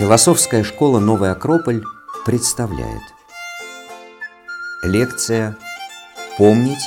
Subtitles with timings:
[0.00, 1.84] Философская школа «Новый Акрополь»
[2.24, 3.02] представляет.
[4.82, 5.58] Лекция
[6.38, 6.82] «Помнить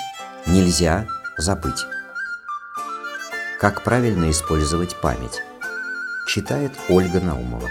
[0.48, 1.06] нельзя
[1.38, 1.86] забыть»
[3.60, 5.44] Как правильно использовать память?
[6.28, 7.70] Читает Ольга Наумова.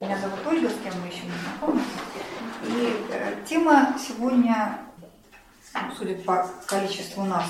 [0.00, 1.82] Меня зовут Ольга, с кем мы еще не знакомы.
[2.64, 4.80] И э, тема сегодня,
[5.72, 7.46] ну, судя по количеству нас,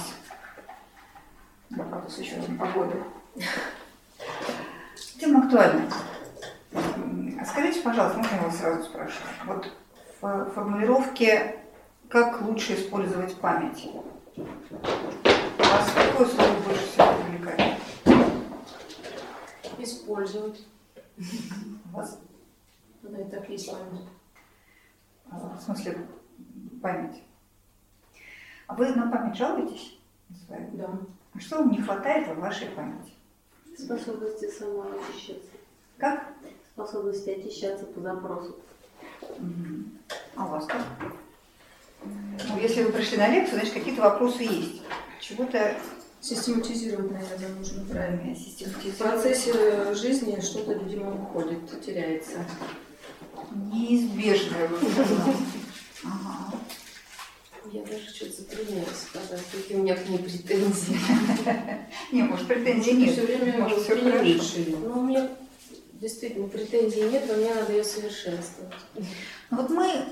[1.71, 2.59] да, правда, с учетом
[5.19, 5.83] тема актуальна.
[6.73, 9.19] М, Скажите, пожалуйста, можно я вас сразу спрошу?
[9.47, 9.73] Вот
[10.57, 11.55] в формулировке
[12.09, 13.91] «как лучше использовать память»
[15.59, 17.79] вас какое слово больше всего привлекает?
[19.79, 20.67] Использовать.
[21.93, 22.19] Вас,
[23.03, 24.07] Да, и так есть память.
[25.31, 26.07] а, в смысле,
[26.81, 27.23] память.
[28.67, 29.99] А вы на память жалуетесь?
[30.47, 30.71] свою?
[30.73, 30.89] Да.
[31.35, 33.13] А что вам не хватает в вашей памяти?
[33.77, 35.51] Способности самоочищаться.
[35.99, 36.33] Как?
[36.73, 38.57] Способности очищаться по запросу.
[39.39, 39.99] Мгм.
[40.37, 40.83] А у вас как?
[42.05, 44.83] Ну, если вы пришли на лекцию, значит, какие-то вопросы есть.
[45.21, 45.77] Чего-то
[46.21, 48.19] Систематизировать, наверное, нужно правильно.
[48.19, 48.99] правильно В систематизировать.
[48.99, 52.45] процессе жизни что-то, видимо, уходит, теряется.
[53.73, 54.69] Неизбежное.
[56.05, 56.59] Ага.
[57.73, 60.99] Я даже что-то затрудняюсь сказать, какие у меня к ней претензии.
[62.13, 63.13] Не, может, претензий нет.
[63.13, 64.59] Все время все хорошо.
[64.81, 65.29] Но у меня
[66.01, 68.75] действительно претензий нет, но мне надо ее совершенствовать.
[69.51, 70.05] Вот мы э,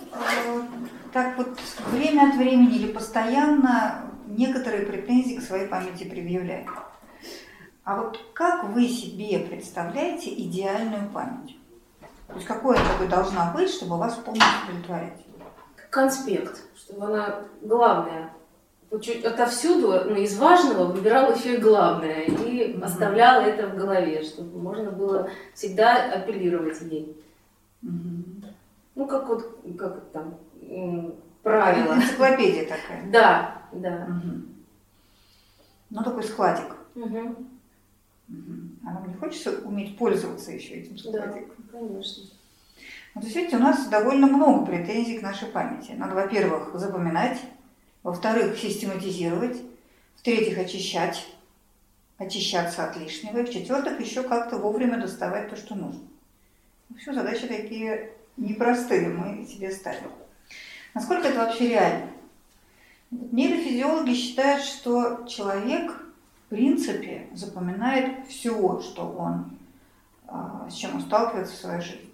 [1.13, 1.59] так вот
[1.91, 6.69] время от времени или постоянно некоторые претензии к своей памяти предъявляем.
[7.85, 11.59] А вот как вы себе представляете идеальную память?
[12.29, 15.19] То есть какой она такой должна быть, чтобы вас полностью удовлетворять?
[15.91, 18.33] Конспект, чтобы она главная.
[18.95, 24.23] Вот чуть отовсюду, ну, из важного выбирала еще и главное и оставляла это в голове,
[24.23, 27.21] чтобы можно было всегда апеллировать ей.
[27.83, 28.45] Мгм.
[28.95, 30.39] Ну, как вот, как там,
[31.43, 31.95] правило.
[31.95, 33.05] Энциклопедия такая.
[33.11, 34.07] Да, да.
[35.91, 36.77] Ну, такой складик.
[36.95, 37.01] А
[38.93, 41.65] нам не хочется уметь пользоваться еще этим Да, складиком?
[41.73, 42.23] конечно.
[43.17, 45.97] Ну, то есть, видите, у нас довольно много претензий к нашей памяти.
[45.99, 47.41] Надо, во-первых, запоминать,
[48.05, 49.57] во-вторых, систематизировать,
[50.17, 51.27] в-третьих, очищать,
[52.19, 56.03] очищаться от лишнего, и в-четвертых, еще как-то вовремя доставать то, что нужно.
[56.89, 60.13] Ну, все, задачи такие непростые мы себе ставим.
[60.93, 62.11] Насколько это вообще реально?
[63.11, 65.93] Нейрофизиологи считают, что человек,
[66.47, 69.59] в принципе, запоминает все, что он,
[70.27, 72.11] а, с чем он сталкивается в своей жизни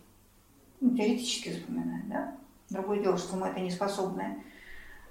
[0.81, 2.35] ну, теоретически запоминать, да?
[2.69, 4.43] Другое дело, что мы это не способны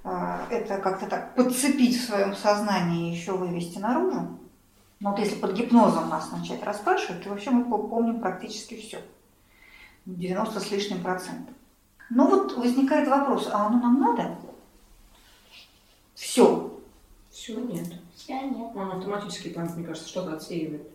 [0.04, 4.40] это как-то так подцепить в своем сознании и еще вывести наружу.
[5.00, 9.02] Но вот если под гипнозом нас начать расспрашивать, то вообще мы по- помним практически все.
[10.06, 11.54] 90 с лишним процентов.
[12.10, 14.36] Но вот возникает вопрос, а оно нам надо?
[16.16, 16.80] Все.
[17.30, 17.88] Все нет.
[18.28, 18.76] Я нет.
[18.76, 20.88] Он автоматически там, мне кажется, что-то отсеивает.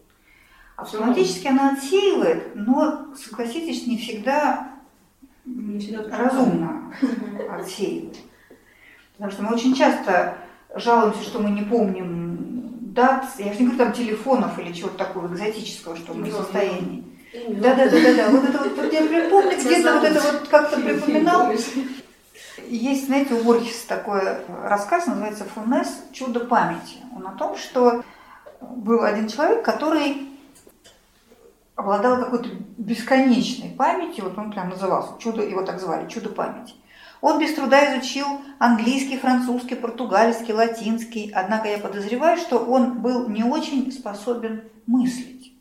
[0.77, 4.73] Автоматически она отсеивает, но, согласитесь, не всегда
[5.45, 6.93] Не всегда разумно
[7.51, 8.19] отсеивает.
[9.15, 10.37] Потому что мы очень часто
[10.75, 12.39] жалуемся, что мы не помним
[12.95, 17.05] дат, я же не говорю там телефонов или чего-то такого экзотического, что мы в состоянии.
[17.49, 18.29] Да, да, да, да, да.
[18.31, 21.53] Вот это вот, вот я прям помню, где-то вот это вот как-то припоминал.
[22.69, 24.21] Есть, знаете, у Борхеса такой
[24.63, 25.89] рассказ, называется «Фунес.
[26.13, 26.99] Чудо памяти».
[27.15, 28.05] Он о том, что
[28.61, 30.29] был один человек, который
[31.75, 32.49] обладал какой-то
[32.79, 36.75] бесконечной памятью, вот он прям назывался, чудо, его так звали, чудо памяти.
[37.25, 38.27] Он без труда изучил
[38.59, 45.55] английский, французский, португальский, латинский, однако я подозреваю, что он был не очень способен мыслить.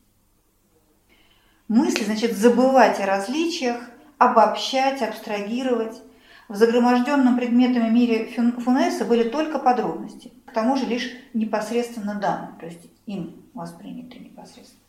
[1.70, 3.78] Мысли, значит, забывать о различиях,
[4.18, 6.02] обобщать, абстрагировать.
[6.50, 8.26] В загроможденном предметами мире
[8.58, 14.82] Фунеса были только подробности, к тому же лишь непосредственно данные, то есть им восприняты непосредственно.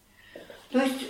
[0.73, 1.07] То есть,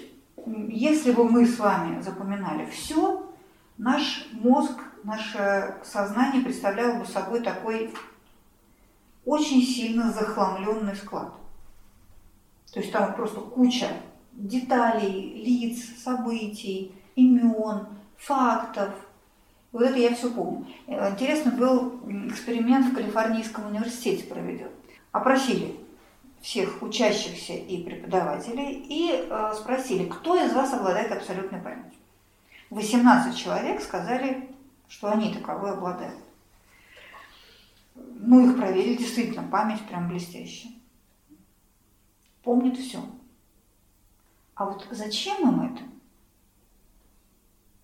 [0.69, 3.33] если бы мы с вами запоминали все,
[3.79, 7.93] наш мозг, наше сознание представляло бы собой такой
[9.25, 11.33] очень сильно захламленный склад.
[12.73, 13.89] То есть там просто куча
[14.33, 17.87] деталей, лиц, событий, имен,
[18.17, 18.93] фактов.
[19.73, 20.67] Вот это я все помню.
[20.87, 24.71] Интересно, был эксперимент в Калифорнийском университете проведен.
[25.13, 25.77] Опросили
[26.41, 31.99] всех учащихся и преподавателей и э, спросили, кто из вас обладает абсолютной памятью.
[32.69, 34.49] 18 человек сказали,
[34.89, 36.19] что они таковой обладают.
[37.95, 40.73] Ну, их проверили, действительно, память прям блестящая.
[42.43, 43.01] Помнит все.
[44.55, 45.83] А вот зачем им это,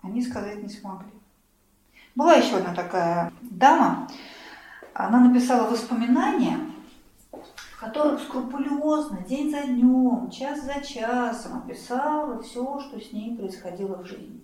[0.01, 1.11] они сказать не смогли.
[2.15, 4.07] Была еще одна такая дама,
[4.93, 6.57] она написала воспоминания,
[7.31, 13.97] в которых скрупулезно, день за днем, час за часом описала все, что с ней происходило
[13.97, 14.41] в жизни.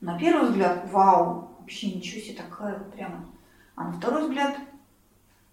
[0.00, 3.24] На первый взгляд, вау, вообще ничего себе такая вот прямо.
[3.76, 4.56] А на второй взгляд,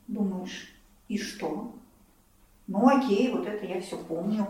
[0.08, 0.74] думаешь,
[1.08, 1.75] и что?
[2.66, 4.48] Ну окей, вот это я все помню.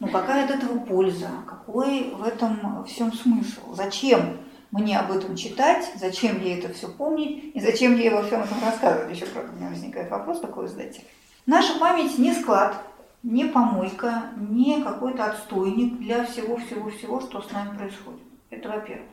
[0.00, 1.30] Но какая от этого польза?
[1.46, 3.74] Какой в этом всем смысл?
[3.74, 4.36] Зачем
[4.70, 5.90] мне об этом читать?
[5.96, 7.56] Зачем ей это все помнить?
[7.56, 9.16] И зачем ей во всем этом рассказывать?
[9.16, 11.00] Еще, правда, у меня возникает вопрос такой задать.
[11.46, 12.76] Наша память не склад,
[13.22, 18.20] не помойка, не какой-то отстойник для всего-всего-всего, что с нами происходит.
[18.50, 19.08] Это во-первых.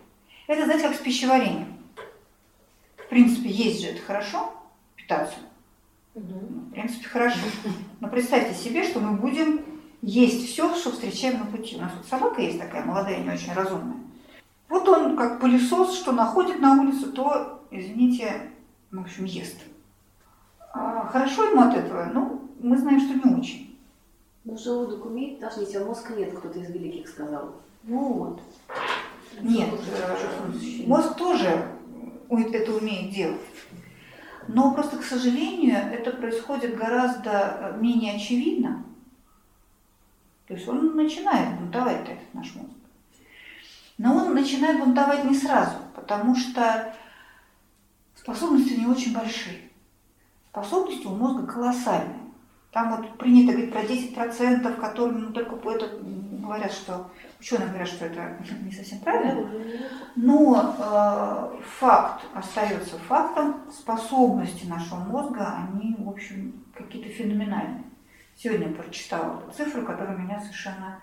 [0.47, 1.74] Это, знаете, как с пищеварением.
[3.05, 4.51] В принципе, есть же это хорошо,
[4.95, 5.37] питаться.
[6.15, 7.39] В принципе, хорошо.
[7.99, 9.61] Но представьте себе, что мы будем
[10.01, 11.75] есть все, что встречаем на пути.
[11.75, 13.97] У нас вот собака есть такая молодая, не очень разумная.
[14.69, 18.49] Вот он как пылесос, что находит на улице, то, извините,
[18.91, 19.57] в общем, ест.
[20.73, 22.09] А хорошо ему от этого?
[22.13, 23.79] Ну, мы знаем, что не очень.
[24.43, 27.55] Но желудок умеет тошнить, а мозг нет, кто-то из великих сказал.
[27.83, 28.41] Вот.
[29.41, 31.74] Нет, э, мозг тоже
[32.29, 33.41] это умеет делать.
[34.47, 38.83] Но просто, к сожалению, это происходит гораздо менее очевидно.
[40.47, 42.69] То есть он начинает бунтовать этот наш мозг.
[43.97, 46.93] Но он начинает бунтовать не сразу, потому что
[48.15, 49.61] способности него очень большие.
[50.51, 52.19] Способности у мозга колоссальные.
[52.71, 55.97] Там вот принято говорить про 10%, которые ну, только это
[56.45, 57.09] говорят, что
[57.39, 59.49] ученые говорят, что это не совсем правильно.
[60.15, 63.61] Но э, факт остается фактом.
[63.71, 67.83] Способности нашего мозга, они, в общем, какие-то феноменальные.
[68.35, 70.99] Сегодня прочитала цифру, которая меня совершенно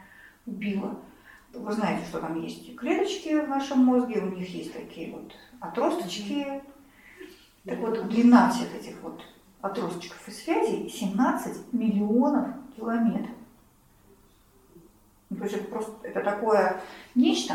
[0.47, 0.99] убила.
[1.53, 6.63] Вы знаете, что там есть клеточки в нашем мозге, у них есть такие вот отросточки.
[7.65, 9.23] Так вот, длина всех этих вот
[9.61, 13.37] отросточков и связей 17 миллионов километров.
[15.33, 16.81] Ну, то есть это просто это такое
[17.15, 17.55] нечто.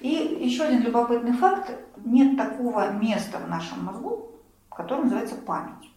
[0.00, 1.70] И еще один любопытный факт.
[2.02, 4.30] Нет такого места в нашем мозгу,
[4.70, 5.92] которое называется память.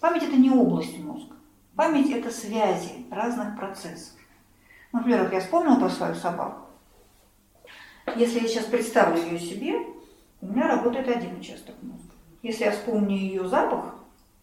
[0.00, 1.36] Память это не область мозга.
[1.74, 4.18] Память это связи разных процессов.
[4.92, 6.62] Например, вот я вспомнила про свою собаку.
[8.16, 9.74] Если я сейчас представлю ее себе,
[10.40, 12.14] у меня работает один участок мозга.
[12.42, 13.94] Если я вспомню ее запах,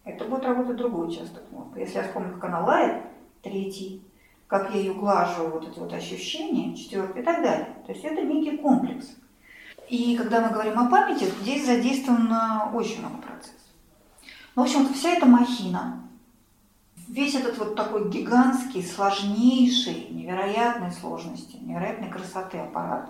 [0.04, 1.80] это будет работать другой участок мозга.
[1.80, 3.04] Если я вспомню, как она лает,
[3.42, 4.04] третий.
[4.54, 7.76] Как я ее глажу, вот это вот ощущение, четвертый и так далее.
[7.88, 9.08] То есть это некий комплекс.
[9.90, 13.58] И когда мы говорим о памяти, здесь задействовано очень много процессов.
[14.56, 16.08] Ну, в общем, вся эта махина,
[17.08, 23.10] весь этот вот такой гигантский, сложнейший, невероятной сложности, невероятной красоты аппарат,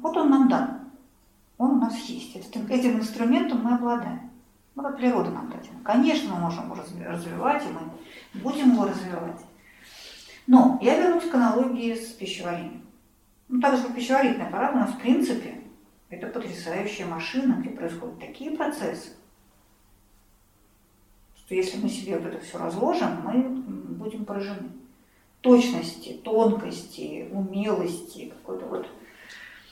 [0.00, 0.90] вот он нам дан.
[1.56, 2.36] Он у нас есть.
[2.36, 4.30] Этим инструментом мы обладаем.
[4.74, 5.80] Ну, вот природа нам дадена.
[5.82, 9.40] Конечно, мы можем его развивать, и мы будем его развивать.
[10.50, 12.84] Но я вернусь к аналогии с пищеварением.
[13.46, 15.60] Ну, так же, как пищеварительный аппарат у нас, в принципе,
[16.08, 19.10] это потрясающая машина, где происходят такие процессы,
[21.36, 23.42] что если мы себе вот это все разложим, мы
[23.94, 24.70] будем поражены.
[25.40, 28.88] Точности, тонкости, умелости, какой-то вот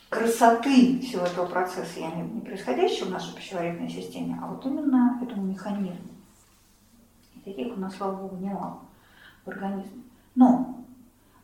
[0.08, 5.42] красоты всего этого процесса, я не происходящего в нашей пищеварительной системе, а вот именно этому
[5.42, 6.14] механизму.
[7.34, 8.78] И таких у нас, слава богу, немало
[9.44, 10.04] в организме.
[10.38, 10.77] Но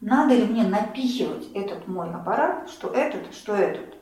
[0.04, 3.94] надо ли мне напихивать этот мой аппарат, что этот, что этот,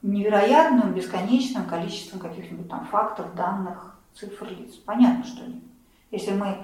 [0.00, 4.76] невероятным, бесконечным количеством каких-нибудь там фактов, данных, цифр лиц.
[4.76, 5.62] Понятно, что нет.
[6.10, 6.56] Если мы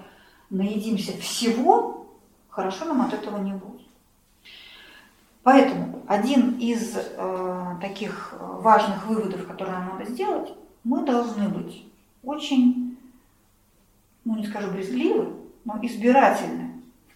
[0.48, 2.06] наедимся всего,
[2.48, 3.86] хорошо нам от этого не будет.
[5.42, 10.50] Поэтому один из э, таких важных выводов, которые нам надо сделать,
[10.82, 11.84] мы должны быть
[12.22, 12.96] очень,
[14.24, 15.30] ну не скажу брезгливы,
[15.66, 16.69] но избирательны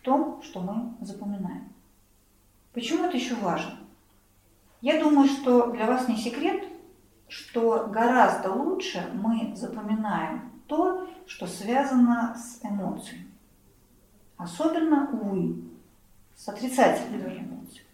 [0.04, 1.72] том, что мы запоминаем.
[2.72, 3.78] Почему это еще важно?
[4.80, 6.62] Я думаю, что для вас не секрет,
[7.28, 13.26] что гораздо лучше мы запоминаем то, что связано с эмоциями.
[14.36, 15.56] Особенно, увы,
[16.36, 17.86] с отрицательными эмоциями.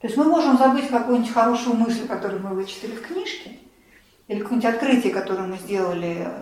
[0.00, 3.58] То есть мы можем забыть какую-нибудь хорошую мысль, которую мы вычитали в книжке,
[4.28, 6.40] или какое-нибудь открытие, которое мы сделали, э,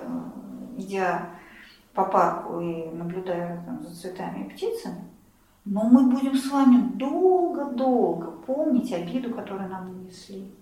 [0.76, 1.30] идя
[1.96, 5.02] по парку и наблюдая там, за цветами и птицами,
[5.64, 10.52] но мы будем с вами долго-долго помнить обиду, которую нам нанесли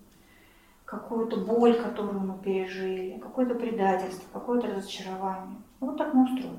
[0.84, 5.58] какую-то боль, которую мы пережили, какое-то предательство, какое-то разочарование.
[5.80, 6.58] Вот так мы устроены.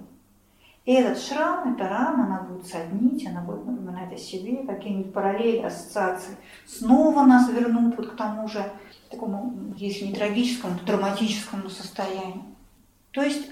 [0.84, 5.64] И этот шрам, эта рана, она будет соднить, она будет напоминать о себе, какие-нибудь параллели,
[5.64, 6.36] ассоциации.
[6.68, 8.64] Снова нас вернут вот к тому же,
[9.10, 12.44] такому, если не трагическому, то драматическому состоянию.
[13.12, 13.50] То есть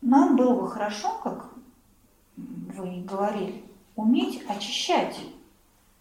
[0.00, 1.50] нам было бы хорошо, как
[2.36, 3.64] вы говорили,
[3.96, 5.20] уметь очищать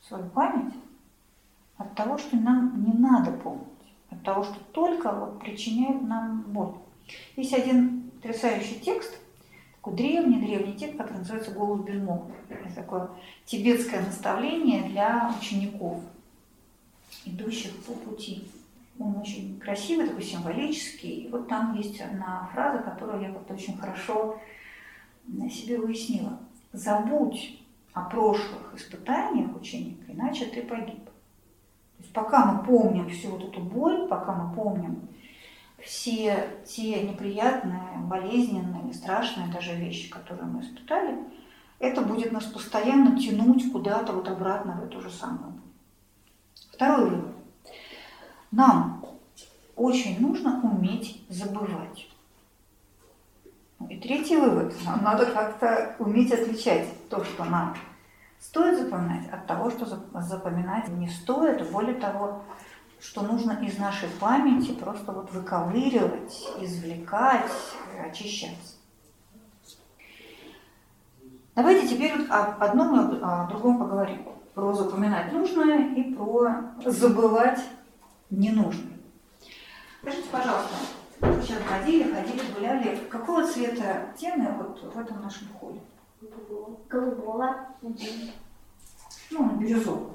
[0.07, 0.73] свою память
[1.77, 3.67] от того, что нам не надо помнить,
[4.09, 6.75] от того, что только вот причиняет нам боль.
[7.35, 9.17] Есть один потрясающий текст,
[9.75, 12.35] такой древний-древний текст, который называется «Голос безмолвия».
[12.49, 13.09] Это такое
[13.45, 16.01] тибетское наставление для учеников,
[17.25, 18.49] идущих по пути.
[18.99, 21.21] Он очень красивый, такой символический.
[21.21, 24.39] И вот там есть одна фраза, которую я как-то очень хорошо
[25.49, 26.37] себе выяснила.
[26.73, 27.59] Забудь
[27.93, 31.05] о прошлых испытаниях ученика, иначе ты погиб.
[31.05, 35.07] То есть пока мы помним всю вот эту боль, пока мы помним
[35.81, 41.17] все те неприятные, болезненные, страшные даже вещи, которые мы испытали,
[41.79, 45.53] это будет нас постоянно тянуть куда-то вот обратно в эту же самую.
[46.71, 47.38] Второй вывод.
[48.51, 49.05] Нам
[49.75, 52.07] очень нужно уметь забывать.
[53.79, 54.73] Ну и третий вывод.
[54.85, 57.75] Нам надо как-то уметь отличать то, что нам
[58.39, 59.85] стоит запоминать, от того, что
[60.21, 61.71] запоминать не стоит.
[61.71, 62.41] Более того,
[62.99, 67.51] что нужно из нашей памяти просто вот выковыривать, извлекать,
[68.03, 68.75] очищаться.
[71.55, 74.27] Давайте теперь вот об одном и о другом поговорим.
[74.53, 77.61] Про запоминать нужное и про забывать
[78.29, 78.97] ненужное.
[80.01, 80.75] Скажите, пожалуйста,
[81.21, 82.95] вы сейчас ходили, ходили, гуляли.
[83.09, 85.81] Какого цвета стены вот в этом нашем холле?
[86.89, 87.67] Голубого.
[89.31, 90.13] Ну, бирюзового.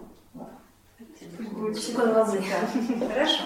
[3.08, 3.44] Хорошо.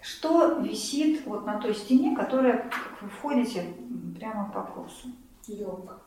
[0.00, 3.74] Что висит вот на той стене, которая, как вы входите,
[4.18, 5.08] прямо по курсу?
[5.46, 5.98] Елка.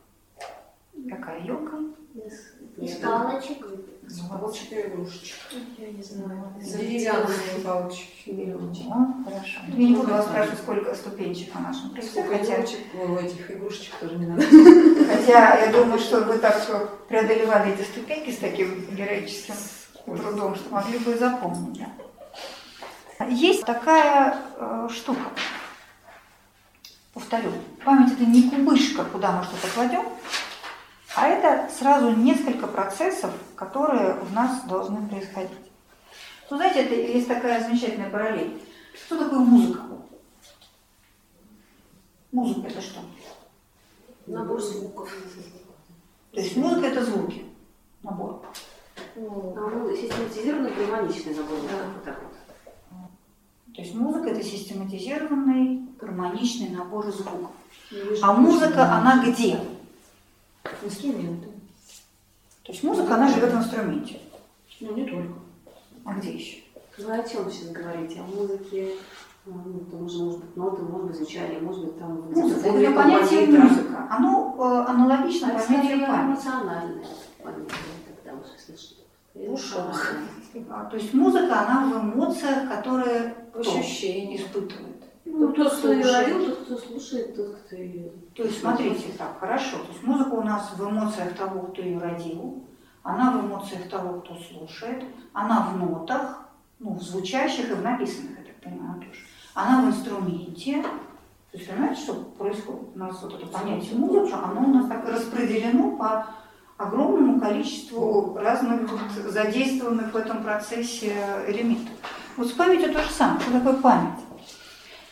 [1.08, 1.78] Какая елка?
[2.78, 3.58] Из палочек.
[4.28, 5.36] Палочек и игрушечек.
[5.78, 6.52] Я не знаю.
[6.60, 8.30] Деревянные палочки.
[8.90, 9.60] О, хорошо.
[9.68, 14.16] Я не буду вас спрашивать, сколько ступенчик на нашем Сколько хотя, о, этих игрушечек тоже
[14.16, 14.42] не надо.
[14.42, 16.56] хотя я думаю, что вы так
[17.08, 19.54] преодолевали эти ступеньки с таким героическим
[20.04, 21.80] трудом, что могли бы и запомнить.
[23.18, 23.26] Да.
[23.26, 25.30] Есть такая э, штука.
[27.12, 27.52] Повторю,
[27.84, 30.04] память это не кубышка, куда мы что-то кладем,
[31.16, 35.50] а это сразу несколько процессов, которые в нас должны происходить.
[36.50, 38.60] Ну, знаете, это есть такая замечательная параллель.
[38.94, 39.82] Что такое музыка?
[42.32, 43.00] Музыка это что?
[44.26, 45.12] Набор звуков.
[46.32, 47.44] То есть музыка это звуки.
[48.02, 48.42] Набор.
[49.16, 51.58] А, ну, систематизированный гармоничный набор.
[51.62, 51.86] Да.
[51.94, 53.74] Вот так вот.
[53.74, 57.50] То есть музыка это систематизированный, гармоничный набор звуков.
[58.22, 59.60] А музыка, она где?
[60.82, 61.48] Инструменты.
[62.64, 64.20] То есть музыка, она живет в инструменте.
[64.80, 65.32] Ну, не только.
[66.04, 66.58] А где еще?
[66.98, 68.20] Вы о чем сейчас говорите?
[68.20, 68.92] О музыке?
[69.46, 72.30] А, Ну, там уже, может быть, ноты, может быть, звучание, может быть, там...
[72.30, 73.62] Музыка, это понятие композитора.
[73.62, 74.06] музыка.
[74.10, 76.26] Оно э, аналогично А понятию памяти.
[76.36, 77.04] эмоциональное
[77.42, 77.76] понятие,
[78.22, 78.96] тогда уже слышно.
[79.34, 80.14] В ушах.
[80.90, 84.36] То есть музыка, она в эмоциях, которые Ощущения.
[84.36, 84.89] испытывает.
[85.32, 88.10] Ну, тот, кто ее родил, тот, кто слушает, тот, кто ее...
[88.34, 89.78] То есть, смотрите, так, хорошо.
[89.78, 92.64] То есть музыка у нас в эмоциях того, кто ее родил,
[93.02, 98.38] она в эмоциях того, кто слушает, она в нотах, ну, в звучащих и в написанных,
[98.38, 99.20] я так понимаю, тоже.
[99.54, 100.82] Она в инструменте.
[100.82, 102.94] То есть, понимаете, что происходит?
[102.94, 106.26] У нас вот это понятие музыка, оно у нас так распределено по
[106.76, 111.12] огромному количеству разных вот задействованных в этом процессе
[111.46, 111.94] элементов.
[112.36, 113.40] Вот с памятью то же самое.
[113.40, 114.20] Что такое память?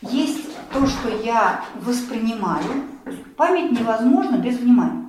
[0.00, 2.84] Есть то, что я воспринимаю.
[3.36, 5.06] Память невозможна без внимания.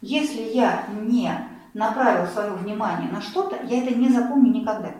[0.00, 1.30] Если я не
[1.74, 4.94] направил свое внимание на что-то, я это не запомню никогда.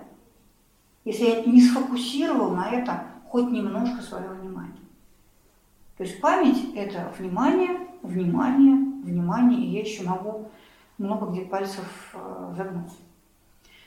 [1.05, 4.77] Если я не сфокусировал на этом хоть немножко свое внимание.
[5.97, 10.51] То есть память– это внимание, внимание, внимание, и я еще могу
[10.99, 12.93] много где пальцев э, загнуть.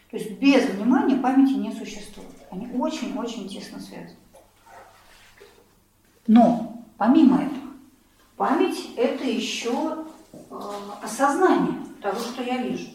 [0.09, 2.29] То есть без внимания памяти не существует.
[2.51, 4.17] Они очень-очень тесно связаны.
[6.27, 7.71] Но помимо этого,
[8.35, 10.37] память– это еще э,
[11.01, 12.87] осознание того, что я вижу.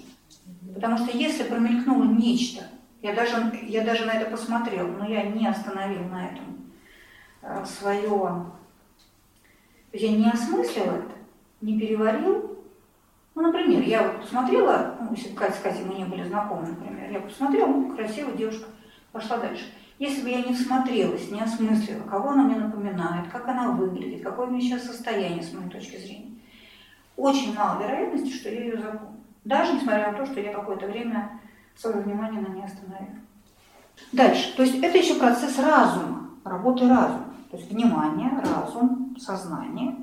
[0.75, 2.65] Потому что если промелькнуло нечто,
[3.03, 6.71] я даже, я даже на это посмотрел, но я не остановил на этом
[7.43, 8.47] э, свое,
[9.93, 11.13] я не осмыслил это,
[11.61, 12.59] не переварил.
[13.35, 17.11] Ну, например, я вот посмотрела, ну, если Катя с Катей мы не были знакомы, например,
[17.11, 18.69] я посмотрела, ну, красивая девушка,
[19.13, 19.65] пошла дальше.
[20.01, 24.47] Если бы я не всмотрелась, не осмыслила, кого она мне напоминает, как она выглядит, какое
[24.47, 26.39] у меня сейчас состояние с моей точки зрения,
[27.19, 29.21] очень мало вероятности, что я ее запомню.
[29.45, 31.39] Даже несмотря на то, что я какое-то время
[31.77, 33.19] свое внимание на ней остановила.
[34.13, 34.57] Дальше.
[34.57, 37.35] То есть это еще процесс разума, работы разума.
[37.51, 39.97] То есть внимание, разум, сознание.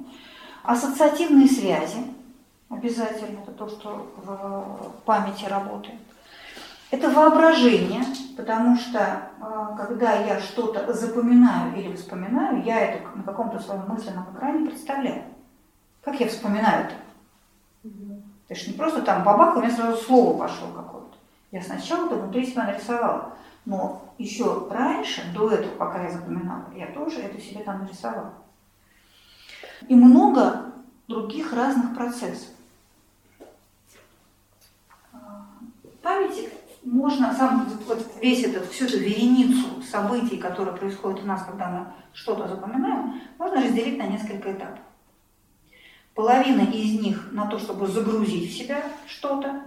[0.61, 2.05] Ассоциативные связи
[2.69, 5.99] обязательно, это то, что в памяти работает.
[6.89, 8.01] Это воображение,
[8.37, 14.33] потому что а, когда я что-то запоминаю или вспоминаю, я это на каком-то своем мысленном
[14.33, 15.23] экране представляю.
[16.01, 16.95] Как я вспоминаю это?
[18.47, 21.17] То есть не просто там бабах, у меня сразу слово пошло какое-то.
[21.51, 23.33] Я сначала это внутри себя нарисовала.
[23.65, 28.33] Но еще раньше, до этого, пока я запоминала, я тоже это себе там нарисовала.
[29.89, 30.71] И много
[31.09, 32.47] других разных процессов.
[36.01, 36.49] Памяти
[36.87, 41.93] можно, сам вот весь этот, всю эту вереницу событий, которые происходят у нас, когда мы
[42.13, 44.79] что-то запоминаем, можно разделить на несколько этапов.
[46.15, 49.63] Половина из них на то, чтобы загрузить в себя что-то,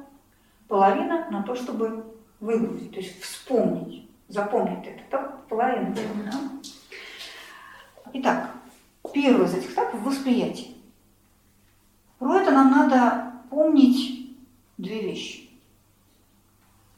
[0.67, 2.05] половина на то, чтобы
[2.41, 5.03] выгрузить, то есть вспомнить, запомнить это.
[5.11, 5.95] Так, половина.
[5.95, 6.41] Да?
[8.15, 8.51] Итак,
[9.13, 10.75] первый из этих этапов– восприятие.
[12.19, 14.37] Про это нам надо помнить
[14.79, 15.50] две вещи.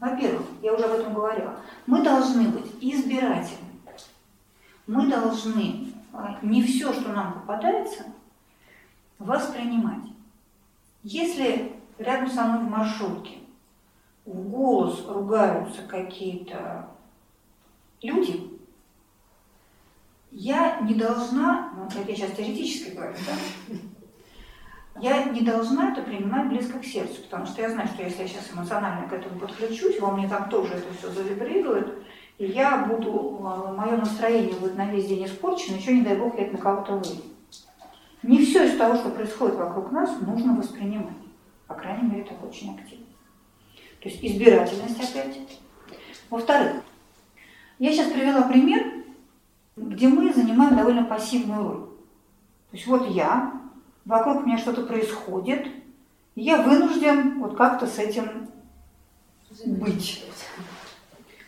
[0.03, 3.69] Во-первых, я уже об этом говорила, мы должны быть избирательны.
[4.89, 8.07] Мы должны а, не все, что нам попадается,
[9.21, 10.03] воспринимать.
[11.05, 13.39] Если рядом со мной в маршрутке
[14.27, 16.89] в голос ругаются какие-то
[18.01, 18.59] люди,
[20.33, 23.77] я не должна, ну, это я сейчас теоретически говорю, да,
[25.01, 28.29] я не должна это принимать близко к сердцу, потому что я знаю, что если я
[28.29, 32.05] сейчас эмоционально к этому подключусь, во мне там тоже это все завибрирует,
[32.39, 36.37] и я буду, а, мое настроение будет на весь день испорчено, еще не дай бог
[36.37, 37.23] я это на кого-то выйду.
[38.23, 41.17] Не все из того, что происходит вокруг нас, нужно воспринимать.
[41.67, 43.07] По крайней мере, так очень активно.
[44.01, 45.59] То есть избирательность опять.
[46.29, 46.83] Во-вторых,
[47.79, 49.05] я сейчас привела пример,
[49.77, 51.81] где мы занимаем довольно пассивную роль.
[52.71, 53.62] То есть вот я,
[54.05, 55.67] вокруг меня что-то происходит,
[56.35, 58.49] и я вынужден вот как-то с этим
[59.67, 60.25] быть.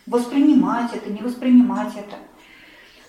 [0.05, 2.15] Воспринимать это, не воспринимать это.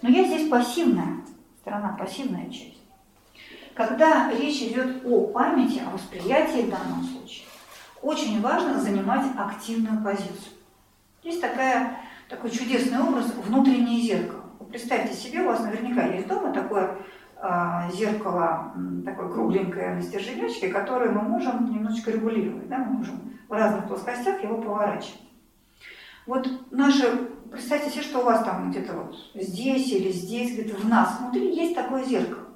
[0.02, 1.18] Но я здесь пассивная
[1.60, 2.80] сторона, пассивная часть.
[3.74, 7.46] Когда речь идет о памяти, о восприятии в данном случае,
[8.00, 10.54] очень важно занимать активную позицию.
[11.22, 14.44] Есть такая, такой чудесный образ внутреннее зеркало.
[14.70, 16.96] Представьте себе, у вас наверняка есть дома такое
[17.92, 18.72] зеркало,
[19.04, 22.78] такое кругленькое на стерженечке, которое мы можем немножечко регулировать, да?
[22.78, 25.20] мы можем в разных плоскостях его поворачивать.
[26.26, 30.88] Вот наше, представьте себе, что у вас там где-то вот здесь или здесь, где-то в
[30.88, 32.46] нас внутри есть такое зеркало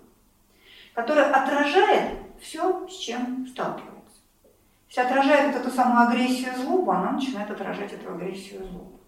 [0.94, 3.90] которая отражает все, с чем сталкивается.
[4.88, 8.99] Если отражает вот эту самую агрессию и злобу, она начинает отражать эту агрессию и злобу.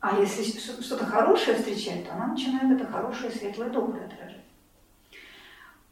[0.00, 4.44] А если что-то хорошее встречает, то она начинает это хорошее, светлое, доброе отражать.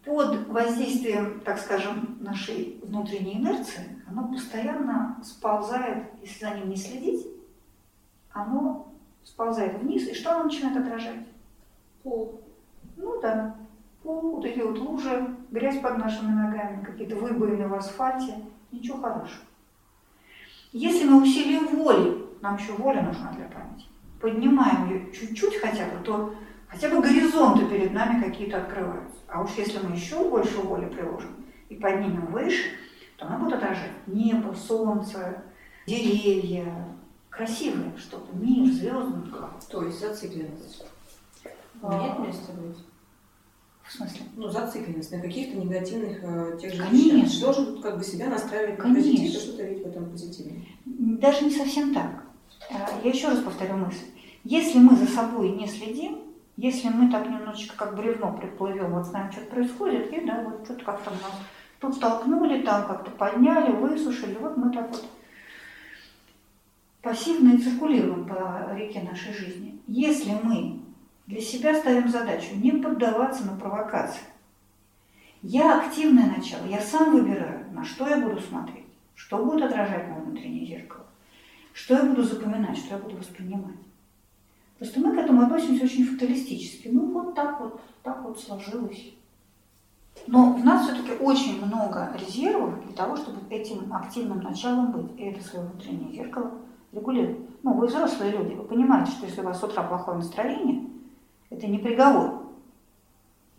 [0.04, 7.26] Под воздействием, так скажем, нашей внутренней инерции, оно постоянно сползает, если за ним не следить,
[8.30, 8.92] оно
[9.24, 11.26] сползает вниз, и что оно начинает отражать?
[12.04, 12.40] Пол.
[12.96, 13.56] Ну да,
[14.04, 18.36] пол, вот эти вот лужи, грязь под нашими ногами, какие-то выбоины в асфальте,
[18.70, 19.42] ничего хорошего.
[20.72, 23.86] Если мы усилием воли, нам еще воля нужна для памяти,
[24.20, 26.34] поднимаем ее чуть-чуть хотя бы, то
[26.68, 29.18] хотя бы горизонты перед нами какие-то открываются.
[29.28, 32.70] А уж если мы еще больше воли приложим и поднимем выше,
[33.16, 35.42] то она будет отражать небо, солнце,
[35.86, 36.86] деревья,
[37.30, 39.30] красивое что-то, мир, звезды.
[39.68, 40.84] То есть зацикленность.
[41.82, 42.02] А.
[42.02, 42.78] Нет места быть.
[43.82, 44.22] В смысле?
[44.34, 47.16] Ну, зацикленность на каких-то негативных э, тех же Конечно.
[47.18, 47.40] вещах.
[47.40, 50.66] Должен как бы себя настраивать на позитив что-то видеть в этом позитиве.
[50.84, 52.25] Даже не совсем так.
[52.70, 54.06] А, Я еще раз повторю мысль.
[54.44, 56.18] Если мы за собой не следим,
[56.56, 60.84] если мы так немножечко как бревно приплывем, вот знаем, что происходит, и да, вот что-то
[60.84, 61.32] как-то нас
[61.80, 65.04] тут столкнули, там как-то подняли, высушили, вот мы так вот
[67.02, 69.80] пассивно и циркулируем по реке нашей жизни.
[69.86, 70.80] Если мы
[71.26, 74.24] для себя ставим задачу не поддаваться на провокации,
[75.42, 80.20] я активное начало, я сам выбираю, на что я буду смотреть, что будет отражать мое
[80.20, 81.05] внутреннее зеркало,
[81.76, 83.76] что я буду запоминать, что я буду воспринимать.
[84.78, 86.88] Просто мы к этому относимся очень фаталистически.
[86.88, 89.12] Ну вот так вот, так вот сложилось.
[90.26, 95.20] Но в нас все-таки очень много резервов для того, чтобы этим активным началом быть.
[95.20, 96.52] И это свое внутреннее зеркало
[96.92, 97.42] регулируйте.
[97.62, 100.88] Ну, вы взрослые люди, вы понимаете, что если у вас с утра плохое настроение,
[101.50, 102.42] это не приговор.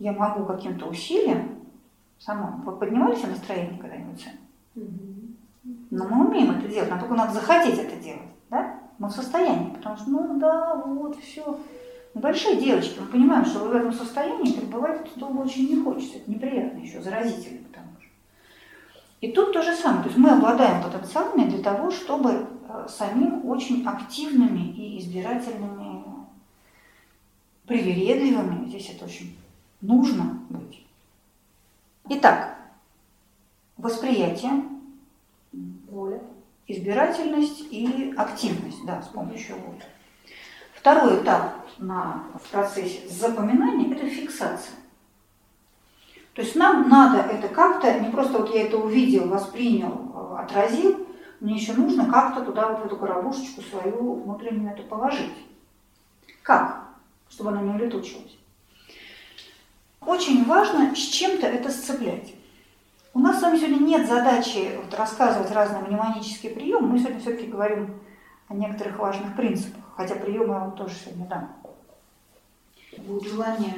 [0.00, 1.60] Я могу каким-то усилием
[2.18, 2.60] сама.
[2.66, 4.26] Вы поднимали себе настроение когда-нибудь?
[5.90, 8.80] Но мы умеем это делать, нам только надо захотеть это делать, да?
[8.98, 11.58] Мы в состоянии, потому что, ну да, вот, все.
[12.14, 16.18] Большие девочки, мы понимаем, что вы в этом состоянии пребывать долго очень не хочется.
[16.18, 18.08] Это неприятно еще, заразительно к тому же.
[19.20, 20.02] И тут то же самое.
[20.02, 25.88] То есть мы обладаем потенциалами для того, чтобы э, самим очень активными и избирательными,
[27.68, 29.36] привередливыми, здесь это очень
[29.80, 30.84] нужно быть.
[32.08, 32.56] Итак,
[33.76, 34.64] восприятие,
[35.98, 36.20] Воля.
[36.68, 39.82] избирательность и активность, да, с помощью воли.
[40.74, 44.76] Второй этап на, в процессе запоминания– это фиксация.
[46.34, 51.04] То есть нам надо это как-то, не просто вот я это увидел, воспринял, отразил,
[51.40, 55.34] мне еще нужно как-то туда вот в эту коробушечку свою внутреннюю эту положить.
[56.42, 56.84] Как?
[57.28, 58.38] Чтобы она не улетучилась.
[60.00, 62.34] Очень важно с чем-то это сцеплять.
[63.18, 66.86] У нас с вами сегодня нет задачи вот рассказывать разные мнемонические приемы.
[66.86, 67.98] Мы сегодня все-таки говорим
[68.46, 71.52] о некоторых важных принципах, хотя приемы я вам тоже сегодня дам.
[72.98, 73.74] Будет желание,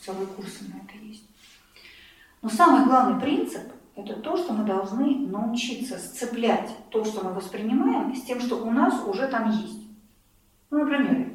[0.00, 1.28] целые курсы на это есть.
[2.40, 3.60] Но самый главный принцип–
[3.94, 8.70] это то, что мы должны научиться сцеплять то, что мы воспринимаем, с тем, что у
[8.70, 9.86] нас уже там есть.
[10.70, 11.28] Ну, например,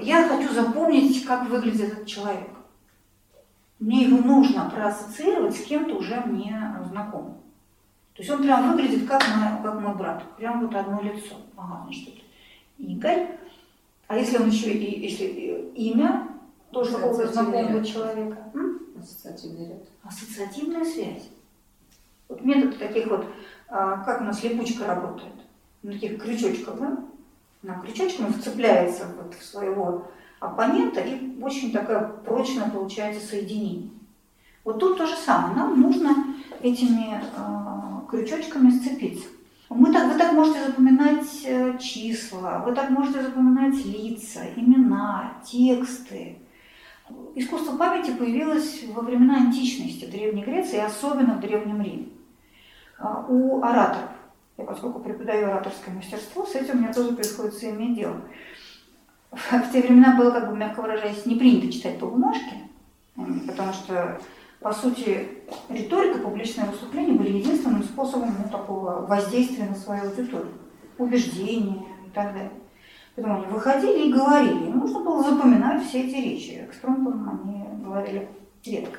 [0.00, 2.55] я хочу запомнить, как выглядит этот человек.
[3.78, 7.34] Мне его нужно проассоциировать с кем-то уже мне знакомым.
[8.14, 11.36] То есть он прям выглядит как мой, как мой брат, прям вот одно лицо.
[11.56, 12.22] Ага, значит, это
[12.78, 13.38] Игорь.
[14.08, 15.26] А если он еще и если
[15.74, 16.28] имя,
[16.70, 18.38] тоже какого-то знакомого человека.
[18.54, 18.80] М?
[18.98, 19.82] Ассоциативный ряд.
[20.02, 21.28] Ассоциативная связь.
[22.28, 23.26] Вот метод таких вот,
[23.68, 25.34] а, как у нас липучка работает,
[25.82, 26.98] на таких крючочках, да?
[27.62, 33.90] На крючочке он вцепляется вот в своего оппонента и очень такая прочная получается соединение.
[34.64, 35.54] Вот тут то же самое.
[35.54, 39.26] Нам нужно этими э, крючочками сцепиться.
[39.68, 46.38] Мы так, вы так можете запоминать э, числа, вы так можете запоминать лица, имена, тексты.
[47.34, 52.08] Искусство памяти появилось во времена античности, Древней Греции особенно в Древнем Риме.
[52.98, 54.10] Э, у ораторов,
[54.56, 58.20] я поскольку преподаю ораторское мастерство, с этим у меня тоже приходится иметь дело.
[59.50, 62.68] В те времена было, как бы, мягко выражаясь, не принято читать по бумажке,
[63.46, 64.18] потому что
[64.60, 65.28] по сути,
[65.68, 70.48] риторика, публичное выступление были единственным способом ну, такого воздействия на свою аудиторию,
[70.98, 72.50] убеждения и так далее.
[73.14, 74.66] Поэтому они выходили и говорили.
[74.66, 76.66] Им нужно было запоминать все эти речи.
[76.68, 78.28] Экспромтом они говорили
[78.64, 78.98] редко.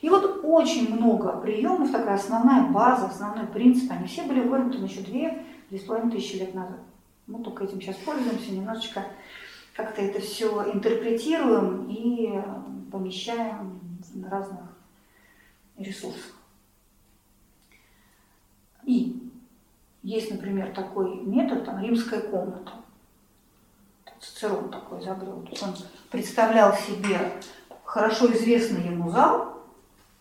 [0.00, 5.02] И вот очень много приемов, такая основная база, основной принцип, они все были выработаны еще
[5.02, 6.80] две, две с половиной тысячи лет назад.
[7.26, 9.04] Мы только этим сейчас пользуемся, немножечко
[9.80, 12.38] как-то это все интерпретируем и
[12.90, 13.80] помещаем
[14.14, 14.60] на разных
[15.78, 16.34] ресурсах.
[18.84, 19.30] И
[20.02, 22.72] есть, например, такой метод, там, римская комната.
[24.20, 25.48] Цицерон такой изобрел.
[25.62, 25.74] Он
[26.10, 27.40] представлял себе
[27.84, 29.62] хорошо известный ему зал,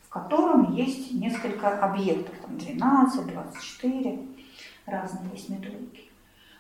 [0.04, 4.20] в котором есть несколько объектов, там 12, 24,
[4.86, 6.09] разные есть методики.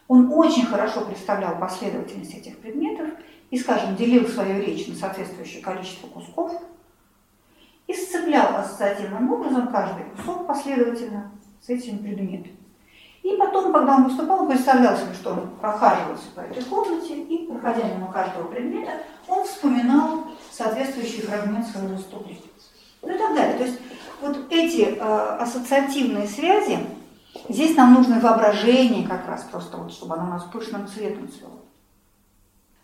[0.10, 3.08] Он очень хорошо представлял последовательность этих предметов
[3.50, 6.52] и, скажем, делил свою речь на соответствующее количество кусков–
[7.89, 12.52] и сцеплял ассоциативным образом каждый кусок последовательно с этим предметом.
[13.24, 17.88] И потом, когда он выступал, представлял себе, что он прохаживается по этой комнате, и, проходя
[17.88, 18.91] мимо каждого предмета,
[19.28, 22.41] он вспоминал соответствующий фрагмент своего выступления.
[23.02, 23.58] Ну и так далее.
[23.58, 23.80] То есть
[24.22, 26.78] вот эти э, ассоциативные связи,
[27.48, 31.60] здесь нам нужно воображение как раз, просто вот, чтобы оно у нас пышным цветом цвело.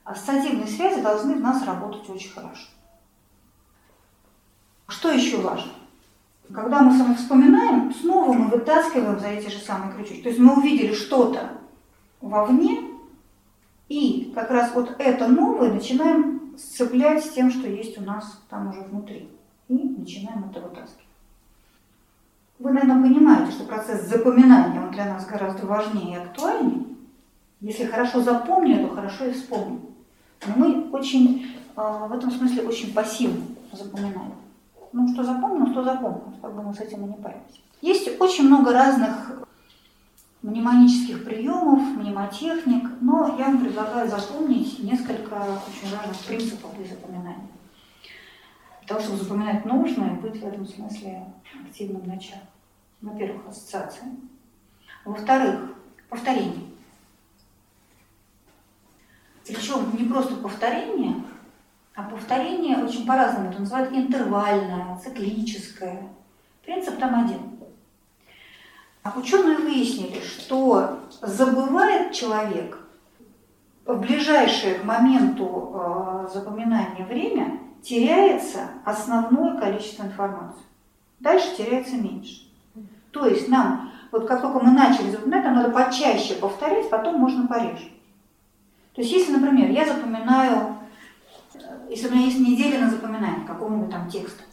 [0.03, 2.67] Ассоциативные связи должны в нас работать очень хорошо.
[4.87, 5.71] Что еще важно?
[6.53, 10.21] Когда мы с вами вспоминаем, снова мы вытаскиваем за эти же самые крючки.
[10.21, 11.57] То есть мы увидели что-то
[12.21, 12.91] вовне,
[13.89, 18.69] и как раз вот это новое начинаем сцеплять с тем, что есть у нас там
[18.69, 19.29] уже внутри.
[19.67, 21.04] И начинаем это вытаскивать.
[22.57, 26.85] Вы, наверное, понимаете, что процесс запоминания он для нас гораздо важнее и актуальнее.
[27.59, 29.81] Если хорошо запомню, то хорошо и вспомню.
[30.47, 34.33] Но мы очень, а, в этом смысле очень пассивно запоминаем.
[34.93, 37.59] Ну, что запомнил, что запомнил, как бы мы с этим и не паримся.
[37.81, 39.43] Есть очень много разных
[40.41, 47.49] мнемонических приемов, мнемотехник, но я вам предлагаю запомнить несколько очень важных принципов для запоминания.
[48.87, 51.23] Того, чтобы запоминать нужно и быть в этом смысле
[51.67, 52.43] активным началом.
[53.01, 54.09] Во-первых, ассоциация.
[55.03, 55.75] Во-вторых,
[56.09, 56.65] повторение.
[59.45, 61.23] Причем не просто повторение,
[61.93, 63.49] а повторение очень по-разному.
[63.49, 66.07] Это называют интервальное, циклическое.
[66.63, 67.59] Принцип там один.
[69.03, 72.79] А ученые выяснили, что забывает человек
[73.85, 80.63] в ближайшее к моменту э, запоминания время теряется основное количество информации.
[81.19, 82.41] Дальше теряется меньше.
[83.11, 87.47] То есть нам, вот как только мы начали запоминать, нам надо почаще повторять, потом можно
[87.47, 87.91] пореже.
[88.95, 90.77] То есть если, например, я запоминаю,
[91.53, 94.43] э, если у меня есть неделя на запоминание какого-нибудь там текста,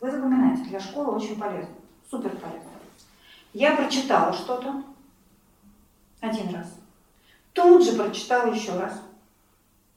[0.00, 1.74] вы запоминаете, для школы очень полезно,
[2.10, 2.70] супер полезно.
[3.54, 4.82] Я прочитала что-то
[6.20, 6.66] один раз,
[7.54, 9.00] тут же прочитала еще раз.